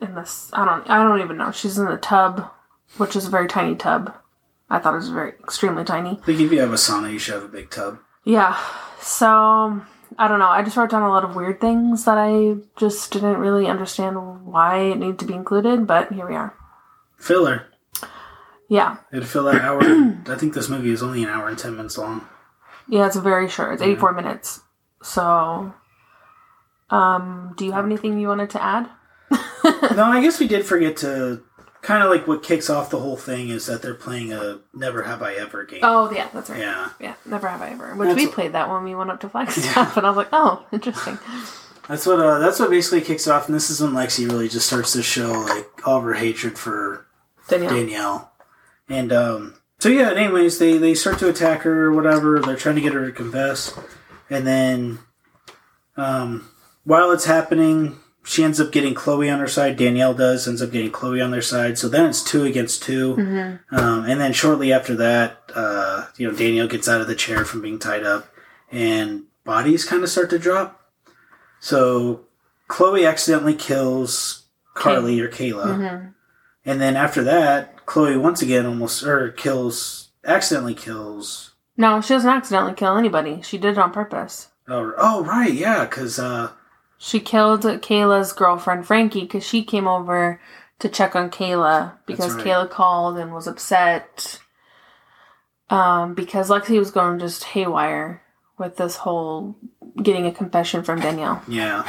in 0.03 0.15
this, 0.15 0.51
I 0.53 0.65
don't, 0.65 0.89
I 0.89 1.03
don't 1.03 1.21
even 1.21 1.37
know. 1.37 1.51
She's 1.51 1.79
in 1.79 1.87
the 1.87 1.97
tub 1.97 2.51
which 2.97 3.17
is 3.17 3.27
a 3.27 3.31
very 3.31 3.49
tiny 3.49 3.75
tub. 3.75 4.15
I 4.71 4.79
thought 4.79 4.95
it 4.95 4.99
was 4.99 5.11
very 5.11 5.31
extremely 5.43 5.85
tiny. 5.85 6.11
I 6.11 6.25
think 6.27 6.41
if 6.41 6.53
you 6.53 6.61
have 6.61 6.73
a 6.73 6.77
sauna, 6.77 7.13
you 7.13 7.19
should 7.19 7.35
have 7.35 7.45
a 7.45 7.49
big 7.49 7.71
tub. 7.71 7.99
Yeah. 8.25 8.59
So 9.01 9.83
I 10.19 10.29
don't 10.29 10.39
know. 10.39 10.49
I 10.49 10.63
just 10.63 10.77
wrote 10.77 10.91
down 10.91 11.03
a 11.03 11.09
lot 11.09 11.25
of 11.25 11.37
weird 11.37 11.61
things 11.61 12.05
that 12.05 12.19
I 12.19 12.57
just 12.77 13.13
didn't 13.13 13.37
really 13.37 13.67
understand 13.67 14.47
why 14.47 14.79
it 14.79 14.99
needed 14.99 15.19
to 15.21 15.27
be 15.27 15.35
included, 15.35 15.87
but 15.87 16.13
here 16.13 16.29
we 16.29 16.35
are. 16.35 16.55
Filler. 17.19 17.67
Yeah. 18.69 18.97
It'd 19.13 19.29
fill 19.29 19.45
that 19.45 19.61
hour. 19.61 19.81
I 20.27 20.37
think 20.37 20.55
this 20.55 20.69
movie 20.69 20.91
is 20.91 21.03
only 21.03 21.23
an 21.23 21.29
hour 21.29 21.49
and 21.49 21.59
ten 21.59 21.77
minutes 21.77 21.99
long. 21.99 22.27
Yeah, 22.89 23.07
it's 23.07 23.17
very 23.17 23.49
short. 23.49 23.75
It's 23.75 23.83
84 23.83 24.13
minutes. 24.13 24.61
So, 25.03 25.73
um, 26.91 27.55
do 27.57 27.65
you 27.65 27.73
have 27.73 27.87
anything 27.87 28.19
you 28.19 28.29
wanted 28.29 28.51
to 28.51 28.63
add? 28.63 28.91
no, 29.97 30.05
I 30.05 30.21
guess 30.23 30.39
we 30.39 30.47
did 30.47 30.65
forget 30.67 30.97
to 30.99 31.43
kind 31.85 32.03
of 32.03 32.11
like 32.11 32.27
what 32.27 32.43
kicks 32.43 32.71
off 32.71 32.91
the 32.91 32.99
whole 32.99 33.17
thing 33.17 33.51
is 33.51 33.67
that 33.67 33.83
they're 33.83 33.95
playing 33.95 34.33
a 34.33 34.61
Never 34.73 35.03
Have 35.03 35.23
I 35.23 35.35
Ever 35.35 35.65
game. 35.65 35.81
Oh, 35.83 36.11
yeah, 36.11 36.29
that's 36.33 36.51
right. 36.51 36.61
Yeah. 36.61 36.91
Yeah, 37.01 37.15
never 37.27 37.49
have 37.49 37.63
I 37.63 37.71
ever. 37.71 37.95
Which 37.95 38.09
That's 38.09 38.17
we 38.17 38.27
played 38.27 38.53
that 38.53 38.71
when 38.71 38.85
we 38.85 38.95
went 38.95 39.11
up 39.11 39.21
to 39.21 39.29
Flagstaff, 39.29 39.97
and 39.97 40.07
I 40.07 40.11
was 40.11 40.17
like, 40.17 40.29
oh, 40.33 40.65
interesting. 40.73 41.19
That's 41.87 42.07
what 42.07 42.19
uh, 42.19 42.39
that's 42.39 42.59
what 42.59 42.71
basically 42.71 43.03
kicks 43.03 43.29
off, 43.29 43.45
and 43.45 43.55
this 43.55 43.69
is 43.69 43.79
when 43.79 43.91
Lexi 43.93 44.27
really 44.27 44.49
just 44.49 44.67
starts 44.67 44.95
to 44.95 45.03
show 45.03 45.33
like 45.33 45.87
all 45.87 45.99
of 45.99 46.05
her 46.05 46.15
hatred 46.15 46.59
for 46.59 47.07
Danielle. 47.47 47.75
Danielle. 47.75 48.33
And 48.89 49.13
um, 49.13 49.57
so 49.81 49.91
yeah, 49.91 50.11
anyways, 50.15 50.59
they 50.59 50.79
they 50.79 50.95
start 50.95 51.19
to 51.19 51.29
attack 51.29 51.61
her 51.61 51.85
or 51.85 51.93
whatever. 51.93 52.41
They're 52.41 52.57
trying 52.57 52.77
to 52.77 52.81
get 52.81 52.95
her 52.95 53.05
to 53.05 53.13
confess, 53.13 53.79
and 54.31 54.47
then 54.47 55.01
um, 55.99 56.49
while 56.85 57.11
it's 57.11 57.27
happening, 57.27 57.99
she 58.25 58.43
ends 58.43 58.61
up 58.61 58.73
getting 58.73 58.95
Chloe 58.95 59.31
on 59.31 59.39
her 59.39 59.47
side. 59.47 59.77
Danielle 59.77 60.15
does 60.15 60.49
ends 60.49 60.63
up 60.63 60.73
getting 60.73 60.91
Chloe 60.91 61.21
on 61.21 61.31
their 61.31 61.43
side. 61.43 61.79
So 61.79 61.89
then 61.89 62.07
it's 62.07 62.23
two 62.23 62.45
against 62.45 62.83
2 62.83 63.15
Um, 63.71 64.05
and 64.05 64.21
then 64.21 64.33
shortly 64.33 64.73
after 64.73 64.95
that, 64.97 65.39
uh, 65.55 66.07
you 66.17 66.29
know, 66.29 66.37
Danielle 66.37 66.69
gets 66.69 66.89
out 66.89 67.01
of 67.01 67.07
the 67.07 67.15
chair 67.15 67.45
from 67.45 67.63
being 67.63 67.79
tied 67.79 68.03
up, 68.03 68.29
and 68.73 69.25
bodies 69.45 69.85
kind 69.85 70.03
of 70.03 70.09
start 70.09 70.31
to 70.31 70.39
drop. 70.39 70.81
So 71.61 72.25
Chloe 72.69 73.07
accidentally 73.07 73.55
kills 73.55 74.45
Carly 74.75 75.21
or 75.21 75.29
Kayla. 75.29 76.13
And 76.65 76.81
then 76.81 76.97
after 76.97 77.23
that, 77.25 77.85
Chloe 77.87 78.17
once 78.17 78.41
again 78.43 78.67
almost 78.67 79.03
or 79.03 79.31
kills 79.31 80.11
accidentally 80.25 80.75
kills. 80.75 81.53
No, 81.77 82.01
she 82.01 82.15
doesn't 82.15 82.31
accidentally 82.31 82.75
kill 82.75 82.97
anybody. 82.97 83.43
She 83.43 83.59
did 83.59 83.73
it 83.73 83.79
on 83.79 83.93
purpose. 83.93 84.49
Oh, 84.69 84.93
oh 84.97 85.25
right, 85.25 85.53
yeah, 85.53 85.85
because 85.85 86.19
uh, 86.19 86.51
She 87.05 87.21
killed 87.21 87.65
Kayla's 87.65 88.33
girlfriend 88.33 88.87
Frankie 88.87 89.21
because 89.21 89.47
she 89.47 89.63
came 89.63 89.87
over 89.87 90.41
to 90.79 90.89
check 90.89 91.15
on 91.15 91.31
Kayla 91.31 91.99
because 92.07 92.35
right. 92.35 92.47
Kayla 92.47 92.71
called 92.71 93.19
and 93.19 93.31
was 93.31 93.47
upset. 93.47 94.41
Um, 95.69 96.15
because 96.15 96.49
Lexi 96.49 96.79
was 96.79 96.91
going 96.91 97.19
just 97.19 97.45
haywire 97.45 98.23
with 98.57 98.79
this 98.79 98.97
whole 98.97 99.55
getting 100.03 100.25
a 100.25 100.33
confession 100.33 100.83
from 100.83 101.01
Danielle. 101.01 101.43
yeah, 101.47 101.87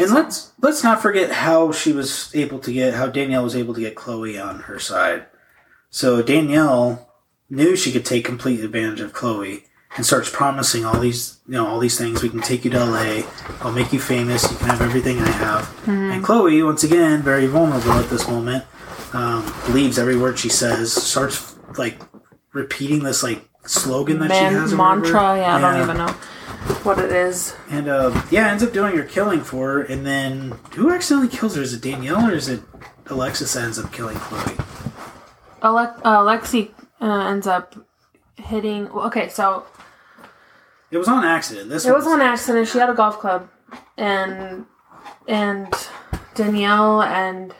and 0.00 0.10
let's 0.10 0.50
let's 0.60 0.82
not 0.82 1.00
forget 1.00 1.30
how 1.30 1.70
she 1.70 1.92
was 1.92 2.34
able 2.34 2.58
to 2.58 2.72
get 2.72 2.94
how 2.94 3.06
Danielle 3.06 3.44
was 3.44 3.54
able 3.54 3.74
to 3.74 3.80
get 3.80 3.94
Chloe 3.94 4.36
on 4.36 4.62
her 4.62 4.80
side. 4.80 5.26
So 5.90 6.22
Danielle 6.22 7.08
knew 7.48 7.76
she 7.76 7.92
could 7.92 8.04
take 8.04 8.24
complete 8.24 8.64
advantage 8.64 9.00
of 9.00 9.12
Chloe 9.12 9.66
and 9.96 10.06
starts 10.06 10.30
promising 10.30 10.84
all 10.84 10.98
these 11.00 11.38
you 11.46 11.54
know 11.54 11.66
all 11.66 11.78
these 11.78 11.98
things. 11.98 12.22
We 12.22 12.28
can 12.28 12.40
take 12.40 12.64
you 12.64 12.70
to 12.70 12.84
LA. 12.84 13.22
I'll 13.60 13.72
make 13.72 13.92
you 13.92 14.00
famous. 14.00 14.50
You 14.50 14.56
can 14.58 14.68
have 14.68 14.80
everything 14.80 15.18
I 15.18 15.28
have. 15.30 15.88
And 15.88 16.22
Chloe, 16.24 16.62
once 16.62 16.84
again, 16.84 17.22
very 17.22 17.46
vulnerable 17.46 17.92
at 17.92 18.08
this 18.08 18.28
moment, 18.28 18.64
um, 19.12 19.44
believes 19.66 19.98
every 19.98 20.16
word 20.16 20.38
she 20.38 20.48
says. 20.48 20.92
Starts 20.92 21.56
like 21.76 21.98
repeating 22.52 23.02
this 23.02 23.22
like 23.22 23.48
slogan 23.66 24.18
that 24.20 24.30
she 24.30 24.40
Man, 24.40 24.52
has. 24.54 24.72
mantra, 24.74 25.36
yeah, 25.36 25.56
I 25.56 25.60
don't 25.60 25.82
even 25.82 25.96
know 25.98 26.12
what 26.82 26.98
it 26.98 27.10
is. 27.12 27.54
And 27.68 27.88
uh, 27.88 28.22
yeah, 28.30 28.48
ends 28.50 28.62
up 28.62 28.72
doing 28.72 28.96
her 28.96 29.04
killing 29.04 29.40
for 29.42 29.72
her. 29.74 29.82
And 29.82 30.06
then 30.06 30.52
who 30.74 30.90
accidentally 30.90 31.28
kills 31.34 31.56
her? 31.56 31.62
Is 31.62 31.74
it 31.74 31.82
Danielle 31.82 32.28
or 32.30 32.34
is 32.34 32.48
it 32.48 32.60
Alexis 33.06 33.52
that 33.54 33.64
ends 33.64 33.78
up 33.78 33.92
killing 33.92 34.16
Chloe? 34.16 34.56
Ale- 35.62 35.94
uh, 36.04 36.18
Lexi 36.20 36.70
uh, 37.00 37.28
ends 37.28 37.46
up 37.46 37.74
hitting. 38.36 38.88
Okay, 38.88 39.28
so 39.28 39.64
It 40.90 40.98
was 40.98 41.08
on 41.08 41.24
accident. 41.24 41.68
This 41.70 41.86
It 41.86 41.94
was 41.94 42.06
on 42.06 42.20
accident. 42.20 42.68
She 42.68 42.78
had 42.78 42.90
a 42.90 42.94
golf 42.94 43.18
club, 43.18 43.48
and 43.96 44.66
and 45.28 45.72
Danielle 46.34 47.02
and 47.02 47.54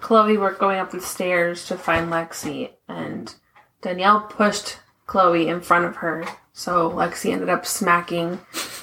Chloe 0.00 0.36
were 0.36 0.52
going 0.52 0.78
up 0.78 0.90
the 0.90 1.00
stairs 1.00 1.66
to 1.66 1.76
find 1.76 2.10
Lexi, 2.10 2.70
and 2.88 3.34
Danielle 3.82 4.20
pushed 4.22 4.78
Chloe 5.06 5.48
in 5.48 5.60
front 5.60 5.84
of 5.84 5.96
her, 5.96 6.24
so 6.52 6.90
Lexi 6.90 7.32
ended 7.32 7.48
up 7.48 7.64
smacking 7.64 8.40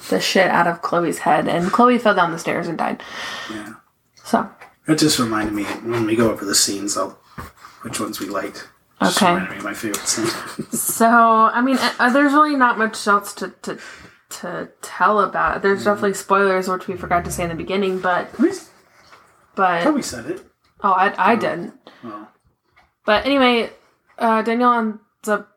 the 0.10 0.20
shit 0.20 0.48
out 0.48 0.68
of 0.68 0.82
Chloe's 0.82 1.20
head, 1.20 1.48
and 1.48 1.72
Chloe 1.72 1.98
fell 1.98 2.16
down 2.16 2.32
the 2.32 2.40
stairs 2.40 2.68
and 2.68 2.78
died. 2.78 3.02
Yeah. 3.52 3.74
So 4.24 4.50
It 4.88 4.98
just 4.98 5.20
reminded 5.20 5.54
me 5.54 5.64
when 5.64 6.06
we 6.06 6.16
go 6.16 6.32
over 6.32 6.46
the 6.46 6.56
scenes, 6.56 6.98
I'll 6.98 7.20
which 7.82 8.00
ones 8.00 8.20
we 8.20 8.28
liked. 8.28 8.68
Okay. 9.08 9.26
reminded 9.34 9.52
me 9.52 9.58
of 9.58 9.64
my 9.64 9.74
favorite 9.74 10.08
scene. 10.08 10.68
So, 10.72 11.08
I 11.10 11.62
mean, 11.62 11.78
uh, 11.78 12.10
there's 12.12 12.34
really 12.34 12.56
not 12.56 12.78
much 12.78 13.06
else 13.08 13.34
to, 13.36 13.50
to, 13.64 13.78
to 14.30 14.70
tell 14.82 15.20
about. 15.20 15.62
There's 15.62 15.84
definitely 15.84 16.14
spoilers, 16.14 16.68
which 16.68 16.88
we 16.88 16.96
forgot 16.96 17.26
to 17.26 17.32
say 17.32 17.44
in 17.44 17.50
the 17.50 17.56
beginning, 17.56 18.00
but, 18.00 18.38
we 18.40 18.52
but, 19.56 19.82
probably 19.84 20.02
said 20.02 20.26
it. 20.28 20.42
oh, 20.84 20.92
I, 20.92 21.32
I 21.34 21.36
didn't. 21.36 21.74
Well, 22.04 22.30
But 23.06 23.26
anyway, 23.26 23.70
uh, 24.18 24.42
Danielle 24.42 24.74
ends 24.74 25.00
up. 25.28 25.50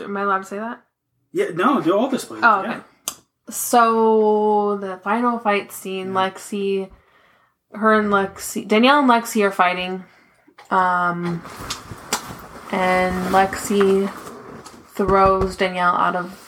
Am 0.00 0.16
I 0.16 0.22
allowed 0.22 0.38
to 0.38 0.44
say 0.44 0.58
that? 0.58 0.82
yeah, 1.32 1.48
no, 1.54 1.80
do 1.80 1.96
all 1.96 2.08
the 2.08 2.18
spoilers. 2.18 2.44
Oh, 2.44 2.60
okay. 2.60 2.68
yeah. 2.70 2.82
So 3.48 4.76
the 4.78 4.98
final 4.98 5.38
fight 5.38 5.70
scene, 5.72 6.08
Lexi, 6.08 6.90
her 7.72 7.98
and 7.98 8.08
Lexi, 8.10 8.66
Danielle 8.66 8.98
and 9.00 9.08
Lexi 9.10 9.42
are 9.44 9.50
fighting, 9.52 10.04
um, 10.70 11.42
and 12.72 13.32
Lexi 13.34 14.10
throws 14.94 15.56
Danielle 15.56 15.94
out 15.94 16.16
of 16.16 16.42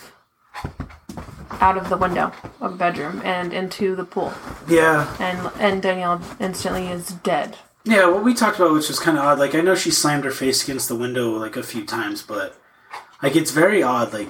out 1.60 1.76
of 1.76 1.88
the 1.88 1.96
window 1.96 2.32
of 2.60 2.72
the 2.72 2.78
bedroom 2.78 3.20
and 3.24 3.52
into 3.52 3.96
the 3.96 4.04
pool, 4.04 4.32
Yeah, 4.68 5.14
and 5.18 5.50
and 5.60 5.82
Danielle 5.82 6.20
instantly 6.38 6.86
is 6.88 7.08
dead. 7.08 7.56
yeah. 7.84 8.06
What 8.08 8.22
we 8.24 8.34
talked 8.34 8.58
about, 8.58 8.72
which 8.72 8.88
was 8.88 9.00
kind 9.00 9.18
of 9.18 9.24
odd. 9.24 9.38
Like 9.38 9.54
I 9.54 9.60
know 9.60 9.74
she 9.74 9.90
slammed 9.90 10.24
her 10.24 10.30
face 10.30 10.62
against 10.62 10.88
the 10.88 10.94
window 10.96 11.30
like 11.30 11.56
a 11.56 11.62
few 11.62 11.84
times, 11.84 12.22
but 12.22 12.56
like 13.22 13.34
it's 13.34 13.50
very 13.50 13.82
odd. 13.82 14.12
Like 14.12 14.28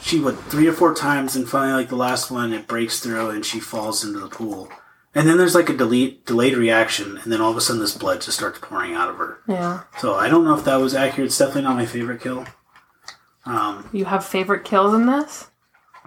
she 0.00 0.20
would 0.20 0.38
three 0.50 0.66
or 0.66 0.72
four 0.72 0.94
times, 0.94 1.36
and 1.36 1.48
finally, 1.48 1.82
like 1.82 1.88
the 1.90 1.96
last 1.96 2.30
one, 2.30 2.52
it 2.52 2.66
breaks 2.66 3.00
through 3.00 3.30
and 3.30 3.44
she 3.44 3.60
falls 3.60 4.04
into 4.04 4.20
the 4.20 4.28
pool. 4.28 4.70
And 5.14 5.28
then 5.28 5.38
there's 5.38 5.54
like 5.54 5.68
a 5.68 5.76
delete, 5.76 6.26
delayed 6.26 6.56
reaction, 6.56 7.18
and 7.18 7.32
then 7.32 7.40
all 7.40 7.50
of 7.50 7.56
a 7.56 7.60
sudden 7.60 7.80
this 7.80 7.96
blood 7.96 8.20
just 8.20 8.36
starts 8.36 8.58
pouring 8.60 8.94
out 8.94 9.08
of 9.08 9.16
her. 9.16 9.38
Yeah, 9.46 9.82
So 9.98 10.14
I 10.14 10.28
don't 10.28 10.44
know 10.44 10.54
if 10.56 10.64
that 10.64 10.76
was 10.76 10.94
accurate. 10.94 11.26
It's 11.26 11.38
definitely 11.38 11.62
not 11.62 11.76
my 11.76 11.86
favorite 11.86 12.20
kill. 12.20 12.46
Um, 13.46 13.88
you 13.92 14.06
have 14.06 14.24
favorite 14.24 14.64
kills 14.64 14.92
in 14.94 15.06
this? 15.06 15.48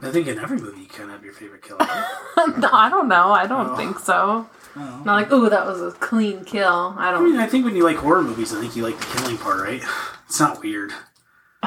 I 0.02 0.12
think 0.12 0.28
in 0.28 0.38
every 0.40 0.58
movie 0.60 0.82
you 0.82 0.88
kind 0.88 1.10
of 1.10 1.16
have 1.16 1.24
your 1.24 1.34
favorite 1.34 1.62
kill. 1.64 1.78
right? 1.78 2.08
no, 2.58 2.70
I 2.72 2.90
don't 2.90 3.08
know. 3.08 3.32
I 3.32 3.48
don't 3.48 3.70
Oh. 3.72 3.76
think 3.78 3.98
so. 4.00 4.48
Oh. 4.76 5.02
Not 5.06 5.16
like, 5.16 5.32
ooh, 5.32 5.50
that 5.50 5.66
was 5.66 5.82
a 5.82 5.92
clean 5.98 6.44
kill. 6.46 6.94
I 6.98 7.08
I 7.08 7.12
don't. 7.12 7.24
I 7.26 7.30
mean, 7.30 7.38
I 7.40 7.48
think 7.48 7.64
when 7.66 7.76
you 7.76 7.84
like 7.84 7.98
horror 7.98 8.22
movies, 8.22 8.54
I 8.54 8.60
think 8.60 8.76
you 8.76 8.84
like 8.84 9.00
the 9.00 9.06
killing 9.18 9.38
part, 9.38 9.62
right? 9.62 9.82
It's 10.28 10.40
not 10.42 10.62
weird. 10.62 10.92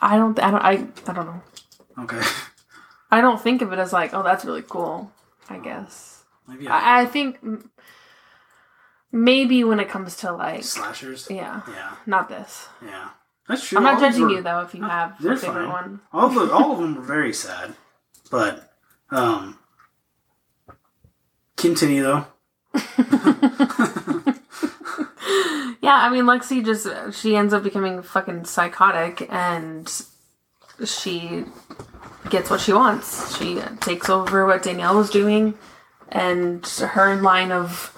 I 0.00 0.16
don't. 0.16 0.38
I 0.40 0.50
don't. 0.50 0.62
I. 0.62 0.70
I 1.06 1.12
don't 1.12 1.26
know. 1.26 1.42
Okay. 1.98 2.20
I 3.10 3.20
don't 3.20 3.40
think 3.40 3.60
of 3.62 3.72
it 3.72 3.78
as 3.78 3.92
like, 3.92 4.14
oh, 4.14 4.22
that's 4.22 4.44
really 4.44 4.62
cool. 4.62 5.12
I 5.50 5.58
guess. 5.58 6.21
Maybe 6.52 6.68
I, 6.68 7.02
I, 7.02 7.06
think 7.06 7.38
maybe 9.10 9.64
when 9.64 9.80
it 9.80 9.88
comes 9.88 10.16
to 10.18 10.32
like, 10.32 10.62
slashers. 10.64 11.26
yeah, 11.30 11.62
Yeah, 11.68 11.96
not 12.06 12.28
this. 12.28 12.68
yeah. 12.84 13.08
That's 13.48 13.66
true. 13.68 13.78
I'm 13.78 13.84
not 13.84 13.94
All 13.94 14.00
judging 14.00 14.22
were- 14.22 14.30
you 14.30 14.42
though 14.42 14.60
if 14.60 14.74
you 14.74 14.82
have 14.82 15.12
a 15.18 15.36
favorite 15.36 15.40
fine. 15.40 15.68
one. 15.68 16.00
All 16.12 16.26
of 16.28 16.34
the, 16.34 16.52
all 16.54 16.72
of 16.72 16.78
them 16.78 16.94
were 16.96 17.02
very 17.02 17.32
sad, 17.32 17.74
but 18.30 18.72
um, 19.10 19.58
continue 21.56 22.02
though. 22.02 22.26
Yeah, 25.84 25.96
I 25.96 26.10
mean, 26.10 26.26
Lexi 26.26 26.64
just 26.64 26.86
she 27.20 27.34
ends 27.34 27.52
up 27.52 27.64
becoming 27.64 28.02
fucking 28.02 28.44
psychotic, 28.44 29.26
and 29.32 29.90
she 30.84 31.44
gets 32.30 32.50
what 32.50 32.60
she 32.60 32.72
wants. 32.72 33.36
She 33.36 33.60
takes 33.80 34.08
over 34.08 34.46
what 34.46 34.62
Danielle 34.62 34.96
was 34.96 35.10
doing, 35.10 35.54
and 36.12 36.64
her 36.66 37.16
line 37.16 37.50
of 37.50 37.96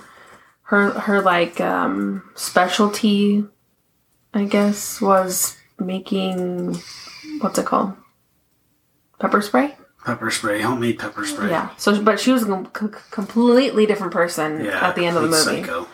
her 0.62 0.90
her 0.90 1.21
like 1.21 1.61
um 1.61 2.23
specialty, 2.35 3.44
I 4.33 4.44
guess, 4.44 5.00
was 5.00 5.56
making 5.78 6.76
what's 7.40 7.59
it 7.59 7.66
called, 7.66 7.94
pepper 9.18 9.42
spray. 9.42 9.76
Pepper 10.04 10.30
spray, 10.30 10.61
homemade 10.61 10.99
pepper 10.99 11.25
spray. 11.25 11.49
Yeah. 11.49 11.71
So, 11.76 12.00
but 12.02 12.21
she 12.21 12.30
was 12.30 12.42
a 12.42 12.47
com- 12.47 12.66
com- 12.66 12.94
completely 13.11 13.87
different 13.87 14.12
person 14.12 14.62
Yeah, 14.64 14.87
at 14.87 14.94
the 14.97 15.06
end 15.06 15.16
of 15.16 15.23
the 15.23 15.28
movie. 15.30 15.62
Psycho. 15.62 15.88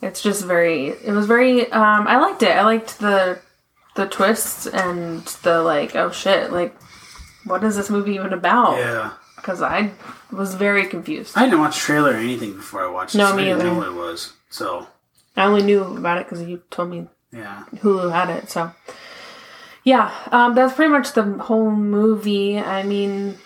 It's 0.00 0.22
just 0.22 0.44
very. 0.44 0.88
It 0.88 1.12
was 1.12 1.26
very. 1.26 1.70
Um, 1.72 2.06
I 2.06 2.18
liked 2.18 2.42
it. 2.42 2.50
I 2.56 2.62
liked 2.62 2.98
the 3.00 3.40
the 3.96 4.06
twists 4.06 4.66
and 4.66 5.24
the 5.42 5.62
like. 5.62 5.96
Oh 5.96 6.10
shit! 6.12 6.52
Like, 6.52 6.76
what 7.44 7.64
is 7.64 7.74
this 7.76 7.90
movie 7.90 8.14
even 8.14 8.32
about? 8.32 8.76
Yeah, 8.78 9.12
Because 9.46 9.62
I 9.62 9.92
was 10.32 10.54
very 10.56 10.86
confused. 10.86 11.34
I 11.36 11.44
didn't 11.44 11.60
watch 11.60 11.76
trailer 11.76 12.10
or 12.14 12.16
anything 12.16 12.54
before 12.56 12.84
I 12.84 12.90
watched. 12.90 13.14
No, 13.14 13.28
this. 13.28 13.36
me 13.36 13.42
I 13.42 13.44
didn't 13.46 13.60
either. 13.60 13.70
know 13.70 13.78
what 13.78 13.86
it 13.86 13.94
was. 13.94 14.32
So 14.50 14.88
I 15.36 15.44
only 15.44 15.62
knew 15.62 15.82
about 15.84 16.18
it 16.18 16.26
because 16.28 16.42
you 16.42 16.62
told 16.70 16.90
me 16.90 17.06
yeah, 17.30 17.62
Hulu 17.76 18.10
had 18.10 18.28
it. 18.28 18.50
So, 18.50 18.72
yeah, 19.84 20.10
um, 20.32 20.56
that's 20.56 20.74
pretty 20.74 20.90
much 20.90 21.12
the 21.12 21.22
whole 21.38 21.70
movie. 21.70 22.58
I 22.58 22.82
mean, 22.82 23.38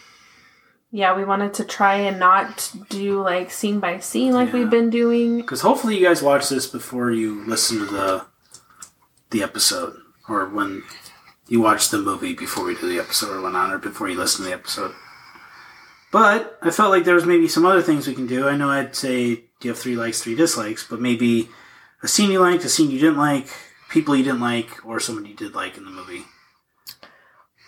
yeah, 0.91 1.15
we 1.15 1.23
wanted 1.25 1.53
to 1.55 1.65
try 1.67 1.97
and 1.97 2.19
not 2.19 2.73
do 2.89 3.21
like 3.21 3.51
scene 3.51 3.79
by 3.79 3.99
scene 3.99 4.33
like 4.33 4.49
Yeah. 4.49 4.55
we've 4.55 4.71
been 4.71 4.89
doing. 4.89 5.37
Because 5.43 5.61
hopefully 5.61 5.99
you 5.99 6.07
guys 6.07 6.23
watch 6.23 6.49
this 6.49 6.67
before 6.67 7.11
you 7.11 7.45
listen 7.45 7.79
to 7.81 7.85
the 7.85 8.25
the 9.31 9.43
episode, 9.43 9.97
or 10.31 10.47
when 10.49 10.83
you 11.47 11.61
watch 11.61 11.91
the 11.91 11.99
movie 11.99 12.33
before 12.33 12.65
we 12.65 12.75
do 12.75 12.89
the 12.89 12.99
episode, 12.99 13.37
or 13.37 13.43
whatnot, 13.43 13.71
or 13.75 13.79
before 13.79 14.09
you 14.09 14.17
listen 14.19 14.45
to 14.45 14.49
the 14.51 14.57
episode. 14.57 14.95
But 16.13 16.59
I 16.63 16.71
felt 16.71 16.91
like 16.91 17.05
there 17.05 17.15
was 17.15 17.27
maybe 17.27 17.47
some 17.49 17.65
other 17.65 17.83
things 17.83 18.07
we 18.07 18.15
can 18.15 18.27
do. 18.27 18.49
I 18.49 18.57
know 18.57 18.69
I'd 18.69 18.97
say 18.97 19.45
you 19.63 19.71
have 19.71 19.79
three 19.79 19.97
likes, 19.97 20.21
three 20.23 20.35
dislikes, 20.35 20.87
but 20.89 21.01
maybe 21.01 21.49
a 22.03 22.09
scene 22.09 22.31
you 22.31 22.41
liked, 22.41 22.65
a 22.65 22.69
scene 22.69 22.91
you 22.91 22.99
didn't 22.99 23.19
like, 23.19 23.49
people 23.91 24.17
you 24.17 24.25
didn't 24.25 24.41
like, 24.41 24.85
or 24.85 24.99
someone 24.99 25.27
you 25.27 25.35
did 25.35 25.55
like 25.55 25.77
in 25.77 25.85
the 25.85 25.91
movie. 25.91 26.25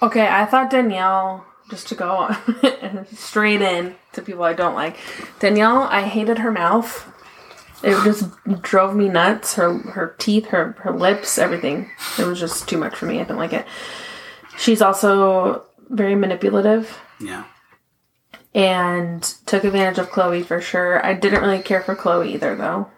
Okay, 0.00 0.26
I 0.26 0.46
thought 0.46 0.70
Danielle, 0.70 1.46
just 1.70 1.86
to 1.88 1.94
go 1.94 2.10
on, 2.16 3.06
straight 3.14 3.62
in 3.62 3.94
to 4.14 4.22
people 4.22 4.42
I 4.42 4.54
don't 4.54 4.74
like. 4.74 4.96
Danielle, 5.38 5.82
I 5.82 6.02
hated 6.02 6.38
her 6.38 6.50
mouth. 6.50 7.08
It 7.84 8.02
just 8.04 8.28
drove 8.62 8.94
me 8.94 9.08
nuts. 9.08 9.54
Her 9.54 9.76
her 9.78 10.14
teeth, 10.18 10.46
her 10.46 10.76
her 10.80 10.92
lips, 10.92 11.36
everything. 11.36 11.90
It 12.16 12.24
was 12.24 12.38
just 12.38 12.68
too 12.68 12.78
much 12.78 12.94
for 12.94 13.06
me. 13.06 13.16
I 13.16 13.24
didn't 13.24 13.38
like 13.38 13.52
it. 13.52 13.66
She's 14.56 14.80
also 14.80 15.64
very 15.88 16.14
manipulative 16.14 16.96
Yeah. 17.18 17.44
And 18.54 19.22
took 19.46 19.64
advantage 19.64 19.98
of 19.98 20.10
Chloe 20.10 20.42
for 20.42 20.60
sure. 20.60 21.04
I 21.04 21.14
didn't 21.14 21.40
really 21.40 21.62
care 21.62 21.82
for 21.82 21.94
Chloe 21.94 22.34
either, 22.34 22.54
though. 22.56 22.90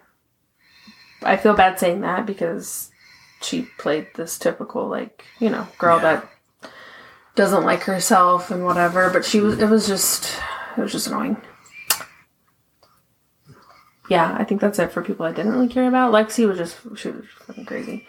I 1.23 1.37
feel 1.37 1.53
bad 1.53 1.79
saying 1.79 2.01
that 2.01 2.25
because 2.25 2.91
she 3.41 3.63
played 3.77 4.07
this 4.15 4.37
typical, 4.37 4.87
like, 4.87 5.23
you 5.39 5.49
know, 5.49 5.67
girl 5.77 5.97
Yeah. 5.97 6.21
that 6.61 6.71
doesn't 7.35 7.63
like 7.65 7.83
herself 7.83 8.51
and 8.51 8.63
whatever. 8.65 9.09
But 9.09 9.25
she 9.25 9.39
was, 9.39 9.59
it 9.59 9.69
was 9.69 9.87
just, 9.87 10.39
it 10.77 10.81
was 10.81 10.91
just 10.91 11.07
annoying. 11.07 11.37
Yeah, 14.09 14.35
I 14.37 14.43
think 14.43 14.61
that's 14.61 14.77
it 14.77 14.91
for 14.91 15.01
people 15.01 15.25
I 15.25 15.31
didn't 15.31 15.51
really 15.53 15.67
care 15.67 15.87
about. 15.87 16.13
Lexi 16.13 16.47
was 16.47 16.57
just, 16.57 16.77
she 16.95 17.09
was 17.09 17.25
fucking 17.47 17.65
crazy. 17.65 18.05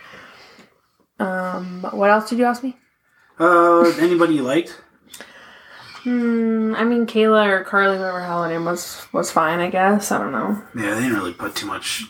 Um, 1.18 1.86
what 1.90 2.10
else 2.10 2.28
did 2.28 2.38
you 2.38 2.44
ask 2.44 2.62
me? 2.62 2.76
Uh, 3.38 3.90
anybody 3.98 4.34
you 4.34 4.42
liked? 4.42 4.78
Hmm, 6.06 6.72
I 6.76 6.84
mean, 6.84 7.04
Kayla 7.04 7.48
or 7.48 7.64
Carly, 7.64 7.98
whatever 7.98 8.20
her 8.20 8.26
hell 8.26 8.48
name 8.48 8.64
was, 8.64 9.04
was 9.12 9.32
fine, 9.32 9.58
I 9.58 9.70
guess. 9.70 10.12
I 10.12 10.18
don't 10.18 10.30
know. 10.30 10.62
Yeah, 10.76 10.94
they 10.94 11.00
didn't 11.00 11.14
really 11.16 11.32
put 11.32 11.56
too 11.56 11.66
much. 11.66 12.04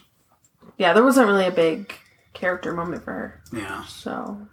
Yeah, 0.76 0.93
there 0.93 1.03
wasn't 1.03 1.29
really 1.29 1.47
a 1.47 1.50
big 1.50 1.95
character 2.35 2.75
moment 2.75 3.05
for 3.05 3.12
her. 3.12 3.43
Yeah. 3.55 3.85
So, 3.87 4.47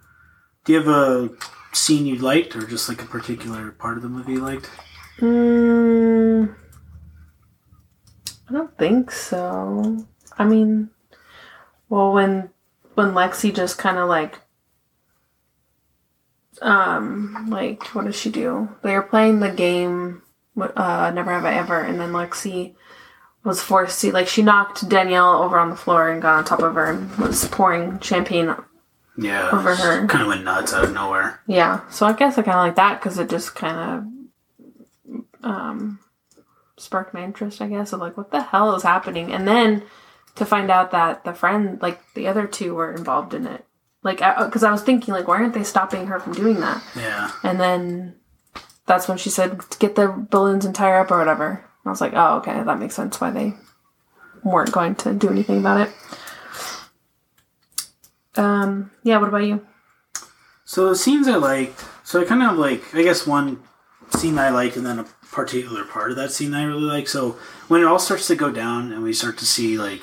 Do 0.64 0.72
you 0.72 0.78
have 0.78 0.88
a 0.88 1.28
scene 1.74 2.06
you 2.06 2.16
liked, 2.16 2.56
or 2.56 2.66
just 2.66 2.88
like 2.88 3.02
a 3.02 3.06
particular 3.06 3.70
part 3.72 3.98
of 3.98 4.02
the 4.02 4.08
movie 4.08 4.32
you 4.32 4.40
liked? 4.40 4.70
Hmm. 5.18 6.46
I 8.48 8.52
don't 8.52 8.78
think 8.78 9.10
so. 9.10 10.06
I 10.38 10.44
mean, 10.46 10.88
well, 11.90 12.14
when 12.14 12.48
when 12.94 13.12
Lexi 13.12 13.54
just 13.54 13.76
kind 13.76 13.98
of 13.98 14.08
like, 14.08 14.40
um, 16.62 17.46
like 17.50 17.94
what 17.94 18.04
does 18.04 18.18
she 18.18 18.30
do? 18.30 18.68
They 18.82 18.94
were 18.94 19.02
playing 19.02 19.40
the 19.40 19.50
game, 19.50 20.22
uh, 20.58 21.10
Never 21.14 21.32
Have 21.32 21.44
I 21.44 21.54
Ever, 21.54 21.80
and 21.80 22.00
then 22.00 22.12
Lexi 22.12 22.74
was 23.42 23.62
forced 23.62 24.00
to 24.00 24.10
like 24.12 24.26
she 24.26 24.42
knocked 24.42 24.88
Danielle 24.88 25.42
over 25.42 25.58
on 25.58 25.70
the 25.70 25.76
floor 25.76 26.10
and 26.10 26.22
got 26.22 26.38
on 26.38 26.44
top 26.44 26.60
of 26.60 26.74
her 26.74 26.90
and 26.90 27.14
was 27.18 27.46
pouring 27.48 28.00
champagne 28.00 28.54
Yeah. 29.18 29.50
Over 29.52 29.74
her. 29.74 30.06
Kind 30.06 30.22
of 30.22 30.28
went 30.28 30.44
nuts 30.44 30.72
out 30.72 30.84
of 30.84 30.92
nowhere. 30.94 31.40
Yeah, 31.46 31.88
so 31.90 32.06
I 32.06 32.14
guess 32.14 32.38
I 32.38 32.42
kind 32.42 32.58
of 32.58 32.64
like 32.64 32.76
that 32.76 33.00
because 33.00 33.18
it 33.18 33.28
just 33.28 33.54
kind 33.54 33.76
of 35.42 35.44
um, 35.44 35.98
sparked 36.78 37.12
my 37.14 37.22
interest, 37.22 37.60
I 37.60 37.68
guess, 37.68 37.92
of 37.92 38.00
like 38.00 38.16
what 38.16 38.30
the 38.30 38.42
hell 38.42 38.74
is 38.74 38.82
happening, 38.82 39.32
and 39.32 39.46
then 39.46 39.82
to 40.36 40.44
find 40.44 40.70
out 40.70 40.90
that 40.92 41.24
the 41.24 41.34
friend, 41.34 41.80
like 41.82 42.00
the 42.14 42.26
other 42.26 42.46
two, 42.46 42.74
were 42.74 42.92
involved 42.92 43.34
in 43.34 43.46
it. 43.46 43.64
Like, 44.04 44.18
because 44.18 44.62
I, 44.62 44.70
was 44.70 44.82
thinking, 44.82 45.14
like, 45.14 45.26
why 45.26 45.38
aren't 45.38 45.54
they 45.54 45.64
stopping 45.64 46.06
her 46.06 46.20
from 46.20 46.34
doing 46.34 46.60
that? 46.60 46.84
Yeah. 46.94 47.32
And 47.42 47.58
then 47.58 48.16
that's 48.86 49.08
when 49.08 49.16
she 49.16 49.30
said, 49.30 49.64
"Get 49.78 49.96
the 49.96 50.08
balloons 50.30 50.66
and 50.66 50.74
tie 50.74 50.90
her 50.90 51.00
up 51.00 51.10
or 51.10 51.18
whatever." 51.18 51.50
And 51.50 51.86
I 51.86 51.90
was 51.90 52.02
like, 52.02 52.12
"Oh, 52.14 52.36
okay, 52.36 52.62
that 52.62 52.78
makes 52.78 52.94
sense 52.94 53.20
why 53.20 53.30
they 53.30 53.54
weren't 54.42 54.72
going 54.72 54.94
to 54.96 55.14
do 55.14 55.30
anything 55.30 55.58
about 55.58 55.88
it." 55.88 55.94
Um, 58.36 58.90
yeah. 59.02 59.16
What 59.16 59.28
about 59.28 59.44
you? 59.44 59.66
So 60.66 60.90
the 60.90 60.96
scenes 60.96 61.26
I 61.26 61.36
liked, 61.36 61.82
so 62.04 62.20
I 62.20 62.24
kind 62.24 62.42
of 62.42 62.58
like, 62.58 62.94
I 62.94 63.02
guess 63.02 63.26
one 63.26 63.62
scene 64.10 64.38
I 64.38 64.50
liked, 64.50 64.76
and 64.76 64.84
then 64.84 64.98
a 64.98 65.04
particular 65.32 65.84
part 65.84 66.10
of 66.10 66.16
that 66.18 66.30
scene 66.30 66.52
I 66.52 66.64
really 66.64 66.82
like. 66.82 67.08
So 67.08 67.38
when 67.68 67.80
it 67.80 67.86
all 67.86 67.98
starts 67.98 68.26
to 68.26 68.36
go 68.36 68.50
down, 68.50 68.92
and 68.92 69.02
we 69.02 69.14
start 69.14 69.38
to 69.38 69.46
see 69.46 69.78
like 69.78 70.02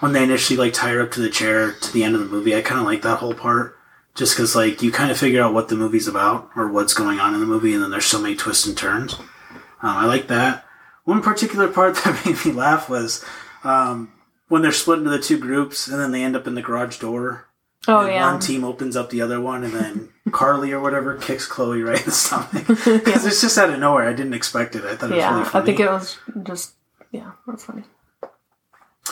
when 0.00 0.12
they 0.12 0.22
initially 0.22 0.56
like 0.56 0.72
tie 0.72 0.90
her 0.90 1.02
up 1.02 1.12
to 1.12 1.20
the 1.20 1.30
chair 1.30 1.72
to 1.72 1.92
the 1.92 2.04
end 2.04 2.14
of 2.14 2.20
the 2.20 2.26
movie, 2.26 2.54
I 2.54 2.62
kind 2.62 2.80
of 2.80 2.86
like 2.86 3.02
that 3.02 3.18
whole 3.18 3.34
part, 3.34 3.76
just 4.14 4.34
because 4.34 4.56
like 4.56 4.82
you 4.82 4.90
kind 4.90 5.10
of 5.10 5.18
figure 5.18 5.42
out 5.42 5.54
what 5.54 5.68
the 5.68 5.76
movie's 5.76 6.08
about 6.08 6.50
or 6.56 6.68
what's 6.68 6.94
going 6.94 7.20
on 7.20 7.34
in 7.34 7.40
the 7.40 7.46
movie, 7.46 7.74
and 7.74 7.82
then 7.82 7.90
there's 7.90 8.06
so 8.06 8.20
many 8.20 8.34
twists 8.34 8.66
and 8.66 8.76
turns. 8.76 9.14
Um, 9.82 9.96
I 9.96 10.06
like 10.06 10.28
that. 10.28 10.64
One 11.04 11.22
particular 11.22 11.68
part 11.68 11.94
that 12.04 12.24
made 12.26 12.44
me 12.44 12.52
laugh 12.52 12.88
was 12.88 13.24
um, 13.64 14.12
when 14.48 14.62
they're 14.62 14.72
split 14.72 14.98
into 14.98 15.10
the 15.10 15.18
two 15.18 15.38
groups, 15.38 15.86
and 15.88 16.00
then 16.00 16.12
they 16.12 16.22
end 16.22 16.36
up 16.36 16.46
in 16.46 16.54
the 16.54 16.62
garage 16.62 16.98
door. 16.98 17.46
Oh 17.88 18.00
And 18.00 18.12
yeah. 18.12 18.30
One 18.30 18.40
team 18.40 18.62
opens 18.62 18.94
up 18.94 19.08
the 19.08 19.22
other 19.22 19.40
one, 19.40 19.64
and 19.64 19.72
then 19.72 20.08
Carly 20.32 20.72
or 20.72 20.80
whatever 20.80 21.16
kicks 21.16 21.46
Chloe 21.46 21.82
right 21.82 21.98
in 21.98 22.04
the 22.04 22.10
stomach 22.10 22.66
because 22.66 23.24
it's 23.24 23.40
just 23.40 23.56
out 23.56 23.70
of 23.70 23.78
nowhere. 23.80 24.08
I 24.08 24.12
didn't 24.12 24.34
expect 24.34 24.76
it. 24.76 24.84
I 24.84 24.96
thought 24.96 25.10
it 25.10 25.14
was 25.14 25.18
Yeah, 25.18 25.38
really 25.38 25.50
I 25.54 25.64
think 25.64 25.80
it 25.80 25.90
was 25.90 26.18
just 26.42 26.74
yeah, 27.10 27.32
that's 27.46 27.64
funny. 27.64 27.84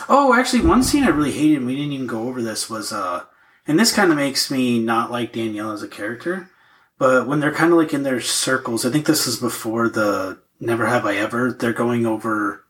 Oh, 0.09 0.35
actually, 0.35 0.63
one 0.67 0.83
scene 0.83 1.05
I 1.05 1.09
really 1.09 1.33
hated, 1.33 1.59
and 1.59 1.67
we 1.67 1.77
didn't 1.77 1.93
even 1.93 2.07
go 2.07 2.29
over 2.29 2.41
this, 2.43 2.71
was 2.71 2.93
uh, 2.93 3.25
and 3.67 3.79
this 3.79 3.93
kind 3.93 4.11
of 4.11 4.17
makes 4.17 4.51
me 4.51 4.79
not 4.79 5.11
like 5.11 5.33
Danielle 5.33 5.73
as 5.73 5.83
a 5.83 5.89
character. 5.89 6.51
But 6.99 7.27
when 7.27 7.41
they're 7.41 7.55
kind 7.55 7.73
of 7.73 7.79
like 7.79 7.95
in 7.95 8.03
their 8.03 8.21
circles, 8.21 8.85
I 8.85 8.91
think 8.91 9.07
this 9.07 9.27
is 9.27 9.37
before 9.39 9.89
the 9.89 10.39
Never 10.61 10.87
Have 10.87 11.07
I 11.07 11.17
Ever. 11.17 11.53
They're 11.53 11.73
going 11.73 12.07
over 12.07 12.65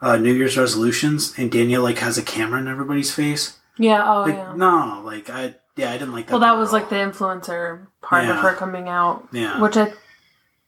uh, 0.00 0.16
New 0.16 0.32
Year's 0.32 0.56
resolutions, 0.56 1.34
and 1.38 1.50
Danielle 1.50 1.82
like 1.82 1.98
has 1.98 2.16
a 2.18 2.22
camera 2.22 2.60
in 2.60 2.68
everybody's 2.68 3.12
face. 3.12 3.58
Yeah. 3.78 4.04
Oh 4.06 4.22
Like, 4.22 4.34
yeah. 4.34 4.54
no, 4.54 5.02
like 5.04 5.28
I, 5.30 5.56
yeah, 5.76 5.90
I 5.90 5.98
didn't 5.98 6.12
like 6.12 6.26
that. 6.26 6.32
Well, 6.32 6.40
that 6.40 6.56
was 6.56 6.72
like 6.72 6.88
the 6.88 6.96
influencer 6.96 7.86
part 8.02 8.24
Yeah. 8.24 8.36
of 8.36 8.42
her 8.42 8.54
coming 8.54 8.88
out, 8.88 9.28
yeah, 9.32 9.60
which 9.60 9.76
I. 9.76 9.92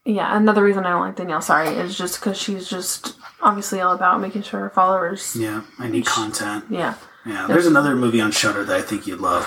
Yeah, 0.05 0.37
another 0.37 0.63
reason 0.63 0.85
I 0.87 0.91
don't 0.91 1.01
like 1.01 1.17
Danielle, 1.17 1.41
sorry, 1.43 1.69
is 1.69 1.99
just 1.99 2.21
because 2.21 2.39
she's 2.39 2.69
just 2.69 3.17
obviously 3.43 3.81
all 3.81 3.95
about 3.95 4.21
making 4.21 4.43
sure 4.43 4.61
her 4.61 4.71
followers. 4.71 5.37
yeah. 5.39 5.63
I 5.79 5.89
need 5.89 6.07
content. 6.07 6.65
Yeah. 6.71 6.95
Yeah, 7.25 7.47
there's 7.49 7.67
another 7.67 7.97
movie 7.97 8.21
on 8.21 8.31
Shudder 8.31 8.65
that 8.65 8.77
I 8.77 8.83
think 8.83 9.07
you'd 9.07 9.21
love. 9.21 9.45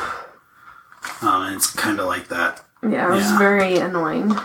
Um, 1.21 1.43
and 1.43 1.55
it's 1.55 1.71
kind 1.71 1.99
of 1.99 2.07
like 2.07 2.27
that. 2.27 2.63
Yeah, 2.83 3.07
it 3.07 3.15
was 3.15 3.23
Yeah. 3.31 3.37
very 3.37 3.77
annoying. 3.77 4.37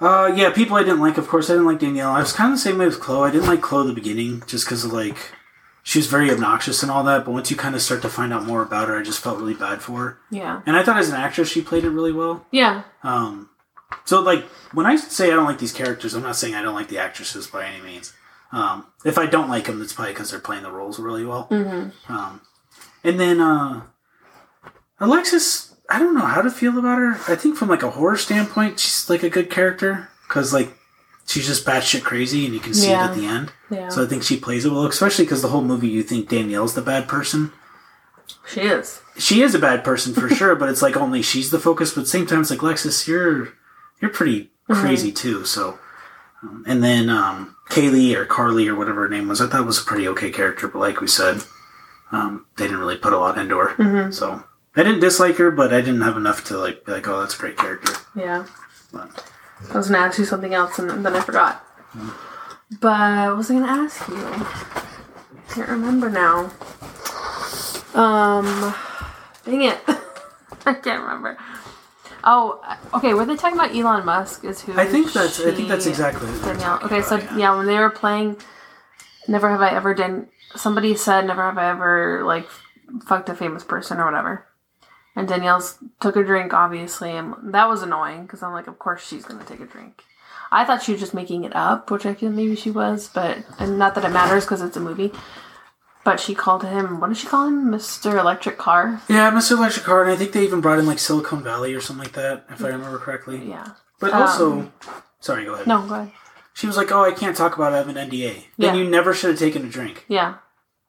Uh, 0.00 0.32
yeah, 0.34 0.50
people 0.50 0.76
I 0.76 0.82
didn't 0.82 1.00
like. 1.00 1.18
Of 1.18 1.28
course, 1.28 1.50
I 1.50 1.54
didn't 1.54 1.66
like 1.66 1.78
Danielle. 1.78 2.10
I 2.12 2.20
was 2.20 2.32
kind 2.32 2.52
of 2.52 2.58
the 2.58 2.62
same 2.62 2.78
way 2.78 2.86
with 2.86 3.00
Chloe. 3.00 3.28
I 3.28 3.30
didn't 3.32 3.48
like 3.48 3.60
Chloe 3.60 3.82
at 3.82 3.88
the 3.88 3.92
beginning 3.92 4.42
just 4.46 4.64
because 4.64 4.82
of 4.84 4.92
like 4.94 5.16
she 5.82 5.98
was 5.98 6.06
very 6.06 6.30
obnoxious 6.30 6.82
and 6.82 6.90
all 6.90 7.04
that. 7.04 7.26
But 7.26 7.32
once 7.32 7.50
you 7.50 7.56
kind 7.56 7.74
of 7.74 7.82
start 7.82 8.00
to 8.02 8.08
find 8.08 8.32
out 8.32 8.44
more 8.46 8.62
about 8.62 8.88
her, 8.88 8.98
I 8.98 9.02
just 9.02 9.20
felt 9.20 9.38
really 9.38 9.52
bad 9.54 9.82
for 9.82 9.98
her. 9.98 10.18
Yeah. 10.30 10.62
And 10.64 10.74
I 10.74 10.82
thought 10.82 10.96
as 10.96 11.10
an 11.10 11.16
actress, 11.16 11.50
she 11.50 11.60
played 11.60 11.84
it 11.84 11.90
really 11.90 12.12
well. 12.12 12.46
Yeah. 12.50 12.84
Um, 13.02 13.49
so 14.04 14.20
like 14.20 14.44
when 14.72 14.86
I 14.86 14.96
say 14.96 15.32
I 15.32 15.36
don't 15.36 15.44
like 15.44 15.58
these 15.58 15.72
characters, 15.72 16.14
I'm 16.14 16.22
not 16.22 16.36
saying 16.36 16.54
I 16.54 16.62
don't 16.62 16.74
like 16.74 16.88
the 16.88 16.98
actresses 16.98 17.46
by 17.46 17.64
any 17.66 17.82
means. 17.82 18.12
Um, 18.52 18.86
if 19.04 19.16
I 19.18 19.26
don't 19.26 19.48
like 19.48 19.64
them, 19.64 19.80
it's 19.80 19.92
probably 19.92 20.12
because 20.12 20.30
they're 20.30 20.40
playing 20.40 20.64
the 20.64 20.72
roles 20.72 20.98
really 20.98 21.24
well. 21.24 21.46
Mm-hmm. 21.50 22.12
Um, 22.12 22.40
and 23.04 23.18
then 23.20 23.40
uh, 23.40 23.82
Alexis, 24.98 25.76
I 25.88 25.98
don't 25.98 26.14
know 26.14 26.26
how 26.26 26.42
to 26.42 26.50
feel 26.50 26.78
about 26.78 26.98
her. 26.98 27.12
I 27.32 27.36
think 27.36 27.56
from 27.56 27.68
like 27.68 27.82
a 27.82 27.90
horror 27.90 28.16
standpoint, 28.16 28.80
she's 28.80 29.08
like 29.08 29.22
a 29.22 29.30
good 29.30 29.50
character 29.50 30.08
because 30.28 30.52
like 30.52 30.72
she's 31.26 31.46
just 31.46 31.64
batshit 31.66 32.02
crazy, 32.02 32.44
and 32.44 32.54
you 32.54 32.60
can 32.60 32.74
see 32.74 32.90
it 32.90 32.96
at 32.96 33.14
the 33.14 33.26
end. 33.26 33.52
Yeah. 33.70 33.88
So 33.88 34.04
I 34.04 34.06
think 34.06 34.22
she 34.22 34.38
plays 34.38 34.64
it 34.64 34.72
well, 34.72 34.86
especially 34.86 35.24
because 35.24 35.42
the 35.42 35.48
whole 35.48 35.62
movie 35.62 35.88
you 35.88 36.02
think 36.02 36.28
Danielle's 36.28 36.74
the 36.74 36.82
bad 36.82 37.08
person. 37.08 37.52
she 38.46 38.62
is. 38.62 39.00
She 39.16 39.42
is 39.42 39.54
a 39.54 39.58
bad 39.58 39.84
person 39.84 40.12
for 40.12 40.28
sure, 40.34 40.54
but 40.56 40.68
it's 40.68 40.82
like 40.82 40.96
only 40.96 41.22
she's 41.22 41.50
the 41.50 41.58
focus. 41.58 41.92
But 41.92 42.00
at 42.00 42.04
the 42.04 42.10
same 42.10 42.26
time, 42.26 42.40
it's 42.40 42.50
like 42.50 42.60
Lexus, 42.60 43.06
you're 43.06 43.54
you're 44.00 44.10
pretty 44.10 44.50
crazy 44.70 45.12
too. 45.12 45.44
So, 45.44 45.78
um, 46.42 46.64
and 46.66 46.82
then 46.82 47.10
um, 47.10 47.56
Kaylee 47.70 48.14
or 48.14 48.24
Carly 48.24 48.68
or 48.68 48.74
whatever 48.74 49.02
her 49.02 49.08
name 49.08 49.28
was, 49.28 49.40
I 49.40 49.46
thought 49.48 49.66
was 49.66 49.80
a 49.80 49.84
pretty 49.84 50.08
okay 50.08 50.30
character. 50.30 50.68
But 50.68 50.78
like 50.78 51.00
we 51.00 51.06
said, 51.06 51.42
um, 52.12 52.46
they 52.56 52.64
didn't 52.64 52.80
really 52.80 52.96
put 52.96 53.12
a 53.12 53.18
lot 53.18 53.38
into 53.38 53.56
her. 53.58 54.10
So 54.12 54.42
I 54.76 54.82
didn't 54.82 55.00
dislike 55.00 55.36
her, 55.36 55.50
but 55.50 55.72
I 55.74 55.80
didn't 55.80 56.02
have 56.02 56.16
enough 56.16 56.44
to 56.44 56.58
like 56.58 56.84
be 56.84 56.92
like, 56.92 57.08
oh, 57.08 57.20
that's 57.20 57.34
a 57.34 57.38
great 57.38 57.56
character. 57.56 57.92
Yeah. 58.14 58.46
But, 58.92 59.24
I 59.72 59.76
was 59.76 59.88
gonna 59.88 59.98
ask 60.06 60.18
you 60.18 60.24
something 60.24 60.54
else 60.54 60.78
and 60.78 61.04
then 61.04 61.14
I 61.14 61.20
forgot. 61.20 61.64
But 62.80 63.28
what 63.28 63.36
was 63.36 63.50
I 63.50 63.54
gonna 63.54 63.82
ask 63.84 64.08
you? 64.08 64.46
Can't 65.54 65.68
remember 65.68 66.08
now. 66.08 66.50
Um, 67.92 68.74
dang 69.44 69.62
it, 69.62 69.78
I 70.66 70.74
can't 70.74 71.02
remember. 71.02 71.36
Oh, 72.24 72.60
uh, 72.64 72.76
okay. 72.94 73.14
Were 73.14 73.24
they 73.24 73.36
talking 73.36 73.58
about 73.58 73.74
Elon 73.74 74.04
Musk? 74.04 74.44
Is 74.44 74.60
who? 74.60 74.78
I 74.78 74.86
think 74.86 75.12
that's. 75.12 75.40
I 75.40 75.52
think 75.52 75.68
that's 75.68 75.86
exactly. 75.86 76.28
Danielle. 76.42 76.80
Okay, 76.84 77.02
so 77.02 77.16
about, 77.16 77.38
yeah. 77.38 77.56
when 77.56 77.66
they 77.66 77.78
were 77.78 77.90
playing, 77.90 78.36
never 79.28 79.48
have 79.50 79.60
I 79.60 79.70
ever 79.70 79.94
done. 79.94 80.28
Somebody 80.56 80.94
said, 80.96 81.26
"Never 81.26 81.42
have 81.42 81.58
I 81.58 81.70
ever 81.70 82.22
like 82.24 82.48
fucked 83.04 83.28
a 83.28 83.34
famous 83.34 83.64
person 83.64 83.98
or 83.98 84.04
whatever." 84.04 84.46
And 85.16 85.26
Danielle's 85.26 85.78
took 86.00 86.16
a 86.16 86.24
drink, 86.24 86.54
obviously, 86.54 87.10
and 87.10 87.34
that 87.42 87.68
was 87.68 87.82
annoying 87.82 88.22
because 88.22 88.42
I'm 88.42 88.52
like, 88.52 88.68
of 88.68 88.78
course 88.78 89.06
she's 89.06 89.24
gonna 89.24 89.44
take 89.44 89.60
a 89.60 89.66
drink. 89.66 90.02
I 90.52 90.64
thought 90.64 90.82
she 90.82 90.92
was 90.92 91.00
just 91.00 91.14
making 91.14 91.44
it 91.44 91.54
up, 91.54 91.90
which 91.90 92.06
I 92.06 92.14
feel 92.14 92.30
maybe 92.30 92.56
she 92.56 92.70
was, 92.70 93.08
but 93.08 93.38
and 93.58 93.78
not 93.78 93.94
that 93.94 94.04
it 94.04 94.10
matters 94.10 94.44
because 94.44 94.62
it's 94.62 94.76
a 94.76 94.80
movie. 94.80 95.12
But 96.02 96.18
she 96.18 96.34
called 96.34 96.64
him. 96.64 96.98
What 97.00 97.08
did 97.08 97.18
she 97.18 97.26
call 97.26 97.46
him, 97.46 97.70
Mister 97.70 98.18
Electric 98.18 98.56
Car? 98.56 99.02
Yeah, 99.08 99.30
Mr. 99.30 99.52
Electric 99.52 99.84
Car, 99.84 100.02
and 100.02 100.10
I 100.10 100.16
think 100.16 100.32
they 100.32 100.42
even 100.44 100.60
brought 100.62 100.78
in 100.78 100.86
like 100.86 100.98
Silicon 100.98 101.42
Valley 101.42 101.74
or 101.74 101.80
something 101.80 102.04
like 102.04 102.14
that, 102.14 102.46
if 102.50 102.64
I 102.64 102.68
remember 102.68 102.98
correctly. 102.98 103.48
Yeah. 103.48 103.66
But 103.98 104.14
Um, 104.14 104.22
also, 104.22 104.72
sorry, 105.20 105.44
go 105.44 105.54
ahead. 105.54 105.66
No, 105.66 105.82
go 105.82 105.94
ahead. 105.94 106.12
She 106.54 106.66
was 106.66 106.76
like, 106.76 106.90
"Oh, 106.90 107.04
I 107.04 107.12
can't 107.12 107.36
talk 107.36 107.54
about 107.56 107.72
it. 107.72 107.74
I 107.76 107.78
have 107.78 107.88
an 107.88 107.96
NDA." 107.96 108.46
Then 108.58 108.74
Yeah. 108.74 108.82
you 108.82 108.88
never 108.88 109.12
should 109.14 109.30
have 109.30 109.38
taken 109.38 109.64
a 109.64 109.68
drink. 109.68 110.04
Yeah. 110.08 110.34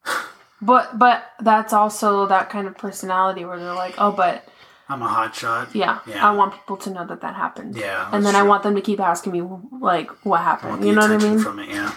But 0.63 0.99
but 0.99 1.23
that's 1.39 1.73
also 1.73 2.27
that 2.27 2.49
kind 2.51 2.67
of 2.67 2.77
personality 2.77 3.43
where 3.45 3.57
they're 3.57 3.73
like, 3.73 3.95
oh, 3.97 4.11
but 4.11 4.45
I'm 4.87 5.01
a 5.01 5.07
hot 5.07 5.33
shot. 5.35 5.69
yeah, 5.73 5.99
Yeah. 6.05 6.23
I 6.27 6.31
want 6.35 6.53
people 6.53 6.77
to 6.77 6.89
know 6.91 7.03
that 7.07 7.21
that 7.21 7.33
happened. 7.33 7.75
Yeah, 7.75 8.07
and 8.11 8.23
then 8.25 8.35
I 8.35 8.43
want 8.43 8.61
them 8.61 8.75
to 8.75 8.81
keep 8.81 8.99
asking 8.99 9.31
me 9.33 9.41
like 9.81 10.11
what 10.23 10.41
happened. 10.41 10.85
You 10.85 10.93
know 10.93 11.01
what 11.01 11.11
I 11.11 11.17
mean? 11.17 11.39
From 11.39 11.57
it, 11.59 11.69
yeah. 11.69 11.91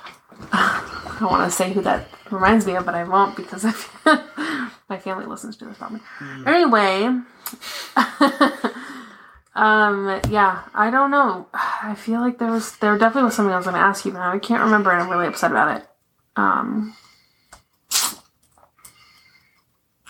I 0.52 1.16
don't 1.20 1.30
want 1.30 1.44
to 1.50 1.54
say 1.54 1.72
who 1.74 1.82
that 1.82 2.08
reminds 2.32 2.66
me 2.66 2.76
of, 2.76 2.86
but 2.86 2.94
I 2.94 3.04
won't 3.04 3.36
because 3.36 3.64
I 3.64 3.72
my 4.88 4.98
family 4.98 5.26
listens 5.26 5.56
to 5.58 5.64
this 5.64 5.78
probably. 5.78 6.00
Hmm. 6.18 6.48
Anyway, 6.48 7.04
um, 9.54 10.20
yeah, 10.28 10.62
I 10.74 10.90
don't 10.90 11.10
know. 11.10 11.48
I 11.54 11.94
feel 11.96 12.20
like 12.20 12.38
there 12.38 12.50
was 12.50 12.76
there 12.76 12.96
definitely 12.98 13.24
was 13.24 13.34
something 13.36 13.52
I 13.52 13.56
was 13.56 13.66
going 13.66 13.76
to 13.76 13.82
ask 13.82 14.04
you, 14.04 14.12
but 14.12 14.20
I 14.20 14.38
can't 14.38 14.62
remember, 14.62 14.90
and 14.90 15.02
I'm 15.02 15.10
really 15.10 15.26
upset 15.26 15.50
about 15.50 15.76
it. 15.80 15.86
Um, 16.36 16.96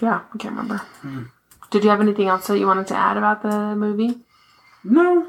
yeah, 0.00 0.22
I 0.32 0.38
can't 0.38 0.54
remember. 0.54 0.78
Hmm. 0.78 1.24
Did 1.70 1.84
you 1.84 1.90
have 1.90 2.00
anything 2.00 2.26
else 2.26 2.46
that 2.48 2.58
you 2.58 2.66
wanted 2.66 2.88
to 2.88 2.96
add 2.96 3.16
about 3.16 3.42
the 3.42 3.76
movie? 3.76 4.18
No, 4.82 5.28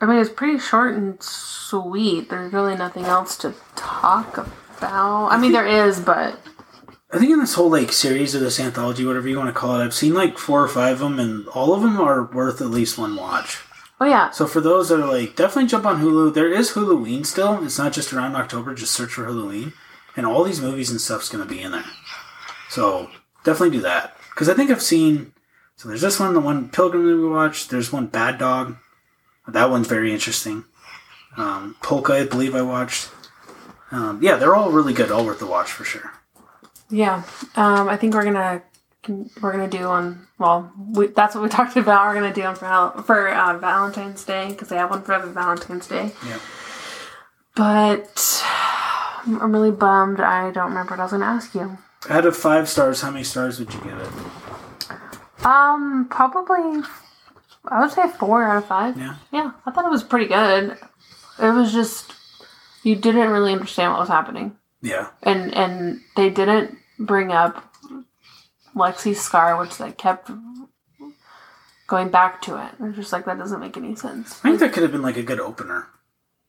I 0.00 0.06
mean, 0.06 0.18
it's 0.18 0.30
pretty 0.30 0.58
short 0.58 0.94
and 0.94 1.20
sweet. 1.22 2.28
There's 2.28 2.52
really 2.52 2.76
nothing 2.76 3.04
else 3.04 3.36
to 3.38 3.54
talk 3.74 4.38
about. 4.38 4.67
I 4.86 5.38
mean, 5.38 5.52
there 5.52 5.66
is, 5.66 6.00
but 6.00 6.38
I 7.10 7.18
think 7.18 7.30
in 7.30 7.38
this 7.38 7.54
whole 7.54 7.70
like 7.70 7.92
series 7.92 8.34
or 8.34 8.38
this 8.40 8.60
anthology, 8.60 9.04
whatever 9.04 9.28
you 9.28 9.38
want 9.38 9.48
to 9.48 9.58
call 9.58 9.80
it, 9.80 9.84
I've 9.84 9.94
seen 9.94 10.14
like 10.14 10.38
four 10.38 10.62
or 10.62 10.68
five 10.68 10.94
of 10.94 10.98
them, 11.00 11.18
and 11.18 11.48
all 11.48 11.74
of 11.74 11.82
them 11.82 12.00
are 12.00 12.24
worth 12.24 12.60
at 12.60 12.68
least 12.70 12.98
one 12.98 13.16
watch. 13.16 13.58
oh 14.00 14.06
yeah, 14.06 14.30
So 14.30 14.46
for 14.46 14.60
those 14.60 14.88
that 14.88 15.00
are 15.00 15.06
like, 15.06 15.34
definitely 15.36 15.68
jump 15.68 15.86
on 15.86 16.00
Hulu. 16.00 16.34
There 16.34 16.52
is 16.52 16.72
Huluween 16.72 17.24
still. 17.24 17.62
It's 17.64 17.78
not 17.78 17.92
just 17.92 18.12
around 18.12 18.36
October. 18.36 18.74
Just 18.74 18.92
search 18.92 19.12
for 19.12 19.24
Huluween, 19.24 19.72
and 20.16 20.26
all 20.26 20.44
these 20.44 20.60
movies 20.60 20.90
and 20.90 21.00
stuff's 21.00 21.28
going 21.28 21.46
to 21.46 21.52
be 21.52 21.60
in 21.60 21.72
there. 21.72 21.84
So 22.68 23.10
definitely 23.44 23.78
do 23.78 23.82
that 23.82 24.16
because 24.30 24.48
I 24.48 24.54
think 24.54 24.70
I've 24.70 24.82
seen. 24.82 25.32
So 25.76 25.88
there's 25.88 26.00
this 26.00 26.18
one, 26.20 26.34
the 26.34 26.40
one 26.40 26.68
Pilgrim 26.70 27.06
that 27.06 27.16
we 27.16 27.28
watched. 27.28 27.70
There's 27.70 27.92
one 27.92 28.06
Bad 28.08 28.36
Dog. 28.38 28.76
That 29.46 29.70
one's 29.70 29.86
very 29.86 30.12
interesting. 30.12 30.64
Um, 31.36 31.76
Pooka, 31.80 32.20
I 32.20 32.26
believe 32.26 32.54
I 32.54 32.62
watched. 32.62 33.10
Um, 33.90 34.20
yeah, 34.22 34.36
they're 34.36 34.54
all 34.54 34.70
really 34.70 34.92
good. 34.92 35.10
All 35.10 35.24
worth 35.24 35.38
the 35.38 35.46
watch 35.46 35.70
for 35.72 35.84
sure. 35.84 36.12
yeah. 36.90 37.22
Um, 37.56 37.88
I 37.88 37.96
think 37.96 38.14
we're 38.14 38.24
gonna 38.24 38.62
we're 39.40 39.52
gonna 39.52 39.68
do 39.68 39.84
on 39.84 40.26
well, 40.38 40.70
we, 40.92 41.06
that's 41.08 41.34
what 41.34 41.42
we 41.42 41.48
talked 41.58 41.76
about. 41.76 42.06
We're 42.08 42.14
gonna 42.20 42.34
do 42.34 42.42
on 42.42 42.54
for 42.56 43.02
for 43.02 43.28
uh, 43.28 43.58
Valentine's 43.58 44.24
Day 44.24 44.48
because 44.48 44.68
they 44.68 44.76
have 44.76 44.90
one 44.90 45.02
for 45.02 45.14
every 45.14 45.32
Valentine's 45.32 45.86
Day. 45.86 46.12
Yeah. 46.26 46.38
But 47.56 48.42
I'm 49.26 49.52
really 49.52 49.70
bummed. 49.70 50.20
I 50.20 50.50
don't 50.50 50.68
remember 50.68 50.90
what 50.92 51.00
I 51.00 51.04
was 51.04 51.12
gonna 51.12 51.24
ask 51.24 51.54
you. 51.54 51.78
Out 52.08 52.26
of 52.26 52.36
five 52.36 52.68
stars, 52.68 53.00
how 53.00 53.10
many 53.10 53.24
stars 53.24 53.58
would 53.58 53.72
you 53.74 53.80
give 53.80 53.98
it? 53.98 55.44
Um, 55.46 56.06
probably 56.10 56.82
I 57.66 57.80
would 57.80 57.90
say 57.90 58.08
four 58.18 58.42
out 58.44 58.58
of 58.58 58.66
five. 58.66 58.96
Yeah. 58.96 59.16
Yeah, 59.32 59.52
I 59.66 59.70
thought 59.70 59.84
it 59.84 59.90
was 59.90 60.02
pretty 60.04 60.26
good. 60.26 60.76
It 61.40 61.50
was 61.50 61.72
just 61.72 62.12
you 62.88 62.96
didn't 62.96 63.30
really 63.30 63.52
understand 63.52 63.92
what 63.92 64.00
was 64.00 64.08
happening. 64.08 64.56
Yeah. 64.80 65.08
and 65.22 65.52
and 65.54 66.00
they 66.16 66.30
didn't 66.30 66.78
bring 66.98 67.32
up 67.32 67.54
Lexi's 68.74 69.20
scar, 69.20 69.58
which 69.60 69.76
they 69.78 69.90
kept 69.92 70.30
going 71.86 72.08
back 72.10 72.42
to 72.42 72.56
it. 72.64 72.70
It's 72.80 72.96
just 72.96 73.12
like 73.12 73.24
that 73.24 73.38
doesn't 73.38 73.60
make 73.60 73.76
any 73.76 73.94
sense. 73.96 74.38
I 74.44 74.48
think 74.48 74.60
that 74.60 74.72
could 74.72 74.82
have 74.82 74.92
been 74.92 75.02
like 75.02 75.16
a 75.16 75.22
good 75.22 75.40
opener 75.40 75.88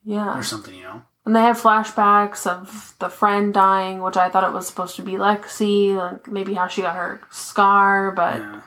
Yeah, 0.04 0.38
or 0.38 0.44
something, 0.44 0.76
you 0.76 0.84
know? 0.84 1.02
and 1.26 1.36
they 1.36 1.42
had 1.42 1.56
flashbacks 1.56 2.46
of 2.48 2.96
the 3.00 3.10
friend 3.10 3.54
dying, 3.54 4.02
which 4.02 4.18
I 4.18 4.30
thought 4.30 4.44
it 4.44 4.54
was 4.54 4.68
supposed 4.68 4.96
to 4.98 5.02
be 5.02 5.14
Lexi, 5.14 5.96
like 5.96 6.28
maybe 6.28 6.54
how 6.54 6.68
she 6.68 6.82
got 6.82 6.96
her 6.96 7.22
scar, 7.32 8.12
but 8.12 8.38
Yeah. 8.40 8.62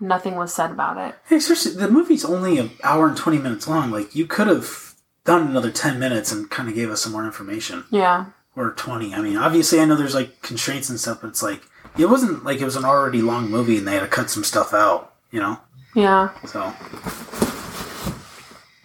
nothing 0.00 0.36
was 0.36 0.52
said 0.54 0.70
about 0.70 0.96
it. 0.98 1.14
Hey, 1.26 1.40
seriously, 1.40 1.72
the 1.74 1.88
movie's 1.90 2.24
only 2.24 2.58
an 2.58 2.70
hour 2.82 3.06
and 3.08 3.16
20 3.16 3.38
minutes 3.38 3.68
long. 3.68 3.90
Like, 3.90 4.14
you 4.14 4.26
could 4.26 4.46
have 4.48 4.91
done 5.24 5.46
another 5.48 5.70
10 5.70 5.98
minutes 5.98 6.32
and 6.32 6.50
kind 6.50 6.68
of 6.68 6.74
gave 6.74 6.90
us 6.90 7.02
some 7.02 7.12
more 7.12 7.24
information. 7.24 7.84
Yeah, 7.90 8.26
Or 8.56 8.72
20. 8.72 9.14
I 9.14 9.20
mean, 9.20 9.36
obviously, 9.36 9.80
I 9.80 9.84
know 9.84 9.94
there's, 9.96 10.14
like, 10.14 10.42
constraints 10.42 10.88
and 10.90 10.98
stuff, 11.00 11.20
but 11.20 11.28
it's 11.28 11.42
like, 11.42 11.62
it 11.98 12.06
wasn't 12.06 12.44
like 12.44 12.60
it 12.60 12.64
was 12.64 12.76
an 12.76 12.84
already 12.84 13.20
long 13.22 13.50
movie 13.50 13.76
and 13.78 13.86
they 13.86 13.94
had 13.94 14.00
to 14.00 14.08
cut 14.08 14.30
some 14.30 14.44
stuff 14.44 14.72
out, 14.74 15.12
you 15.30 15.40
know? 15.40 15.58
yeah. 15.94 16.30
So, 16.46 16.72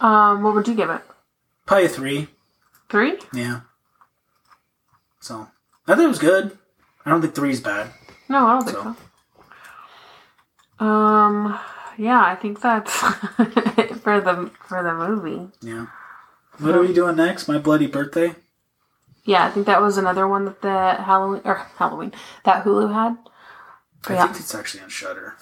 Um, 0.00 0.42
what 0.42 0.54
would 0.54 0.68
you 0.68 0.74
give 0.74 0.90
it? 0.90 1.02
probably 1.66 1.86
a 1.86 1.88
three. 1.88 2.28
Three? 2.88 3.18
Yeah. 3.32 3.60
So, 5.20 5.48
I 5.86 5.94
thought 5.94 6.04
it 6.04 6.08
was 6.08 6.18
good. 6.18 6.56
I 7.04 7.10
don't 7.10 7.20
think 7.20 7.34
three 7.34 7.50
is 7.50 7.60
bad. 7.60 7.90
No, 8.28 8.46
I 8.46 8.52
don't 8.52 8.64
think 8.64 8.76
So. 8.76 8.96
so. 10.78 10.84
Um, 10.86 11.58
yeah, 11.96 12.22
I 12.22 12.36
think 12.36 12.60
that's 12.60 12.92
it 13.38 13.96
for 13.96 14.20
the 14.20 14.50
for 14.68 14.82
the 14.82 14.94
movie. 14.94 15.48
Yeah. 15.60 15.86
What 16.58 16.74
are 16.74 16.80
we 16.80 16.92
doing 16.92 17.16
next? 17.16 17.48
My 17.48 17.58
Bloody 17.58 17.86
Birthday? 17.86 18.34
Yeah, 19.24 19.46
I 19.46 19.50
think 19.50 19.66
that 19.66 19.80
was 19.82 19.98
another 19.98 20.26
one 20.26 20.44
that 20.46 20.62
the 20.62 21.02
Halloween 21.02 21.42
or 21.44 21.54
Halloween 21.76 22.12
that 22.44 22.64
Hulu 22.64 22.92
had. 22.92 23.16
I 24.08 24.14
Yeah. 24.14 24.26
think 24.26 24.40
it's 24.40 24.54
actually 24.54 24.82
on 24.82 24.88
Shudder. 24.88 25.36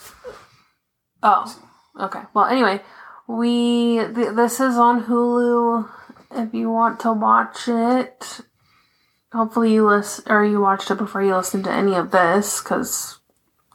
Oh, 1.22 1.54
okay. 2.00 2.22
Well, 2.34 2.46
anyway, 2.46 2.82
we 3.26 3.98
th- 4.14 4.34
this 4.34 4.60
is 4.60 4.76
on 4.76 5.04
Hulu. 5.04 5.88
If 6.32 6.52
you 6.52 6.70
want 6.70 7.00
to 7.00 7.12
watch 7.12 7.68
it, 7.68 8.40
hopefully 9.32 9.72
you 9.72 9.86
listen 9.86 10.24
or 10.30 10.44
you 10.44 10.60
watched 10.60 10.90
it 10.90 10.98
before 10.98 11.22
you 11.22 11.36
listen 11.36 11.62
to 11.62 11.70
any 11.70 11.94
of 11.94 12.10
this 12.10 12.60
because 12.62 13.18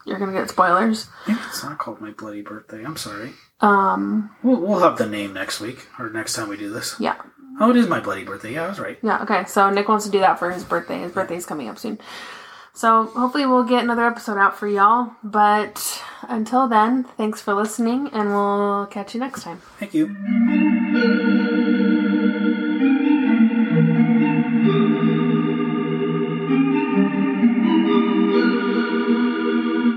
you're 0.05 0.19
gonna 0.19 0.33
get 0.33 0.49
spoilers. 0.49 1.07
Maybe 1.27 1.39
it's 1.47 1.63
not 1.63 1.77
called 1.77 2.01
My 2.01 2.11
Bloody 2.11 2.41
Birthday. 2.41 2.83
I'm 2.83 2.97
sorry. 2.97 3.33
Um, 3.61 4.31
We'll, 4.43 4.59
we'll 4.61 4.79
have 4.79 4.97
the 4.97 5.05
name 5.07 5.33
next 5.33 5.59
week 5.59 5.87
or 5.99 6.09
next 6.09 6.33
time 6.33 6.49
we 6.49 6.57
do 6.57 6.71
this. 6.71 6.95
yeah, 6.99 7.15
Oh, 7.59 7.69
it 7.69 7.77
is 7.77 7.87
My 7.87 7.99
Bloody 7.99 8.23
Birthday. 8.23 8.53
Yeah, 8.53 8.65
I 8.65 8.69
was 8.69 8.79
right. 8.79 8.97
yeah. 9.03 9.21
Okay, 9.23 9.45
so 9.45 9.69
Nick 9.69 9.87
wants 9.87 10.05
to 10.05 10.11
do 10.11 10.19
that 10.19 10.39
for 10.39 10.49
his 10.51 10.63
birthday. 10.63 10.99
His 11.01 11.11
birthday's 11.11 11.45
coming 11.45 11.67
up 11.69 11.77
soon. 11.77 11.99
So 12.73 13.03
hopefully 13.07 13.45
we'll 13.45 13.65
get 13.65 13.83
another 13.83 14.05
episode 14.07 14.37
out 14.37 14.57
for 14.57 14.65
y'all. 14.67 15.11
But 15.23 16.01
until 16.29 16.67
then, 16.69 17.03
thanks 17.03 17.41
for 17.41 17.53
listening, 17.53 18.07
and 18.13 18.29
we'll 18.29 18.87
catch 18.89 19.13
you 19.13 19.19
next 19.19 19.43
time. 19.43 19.57
Thank 19.77 19.93
you. 19.93 21.50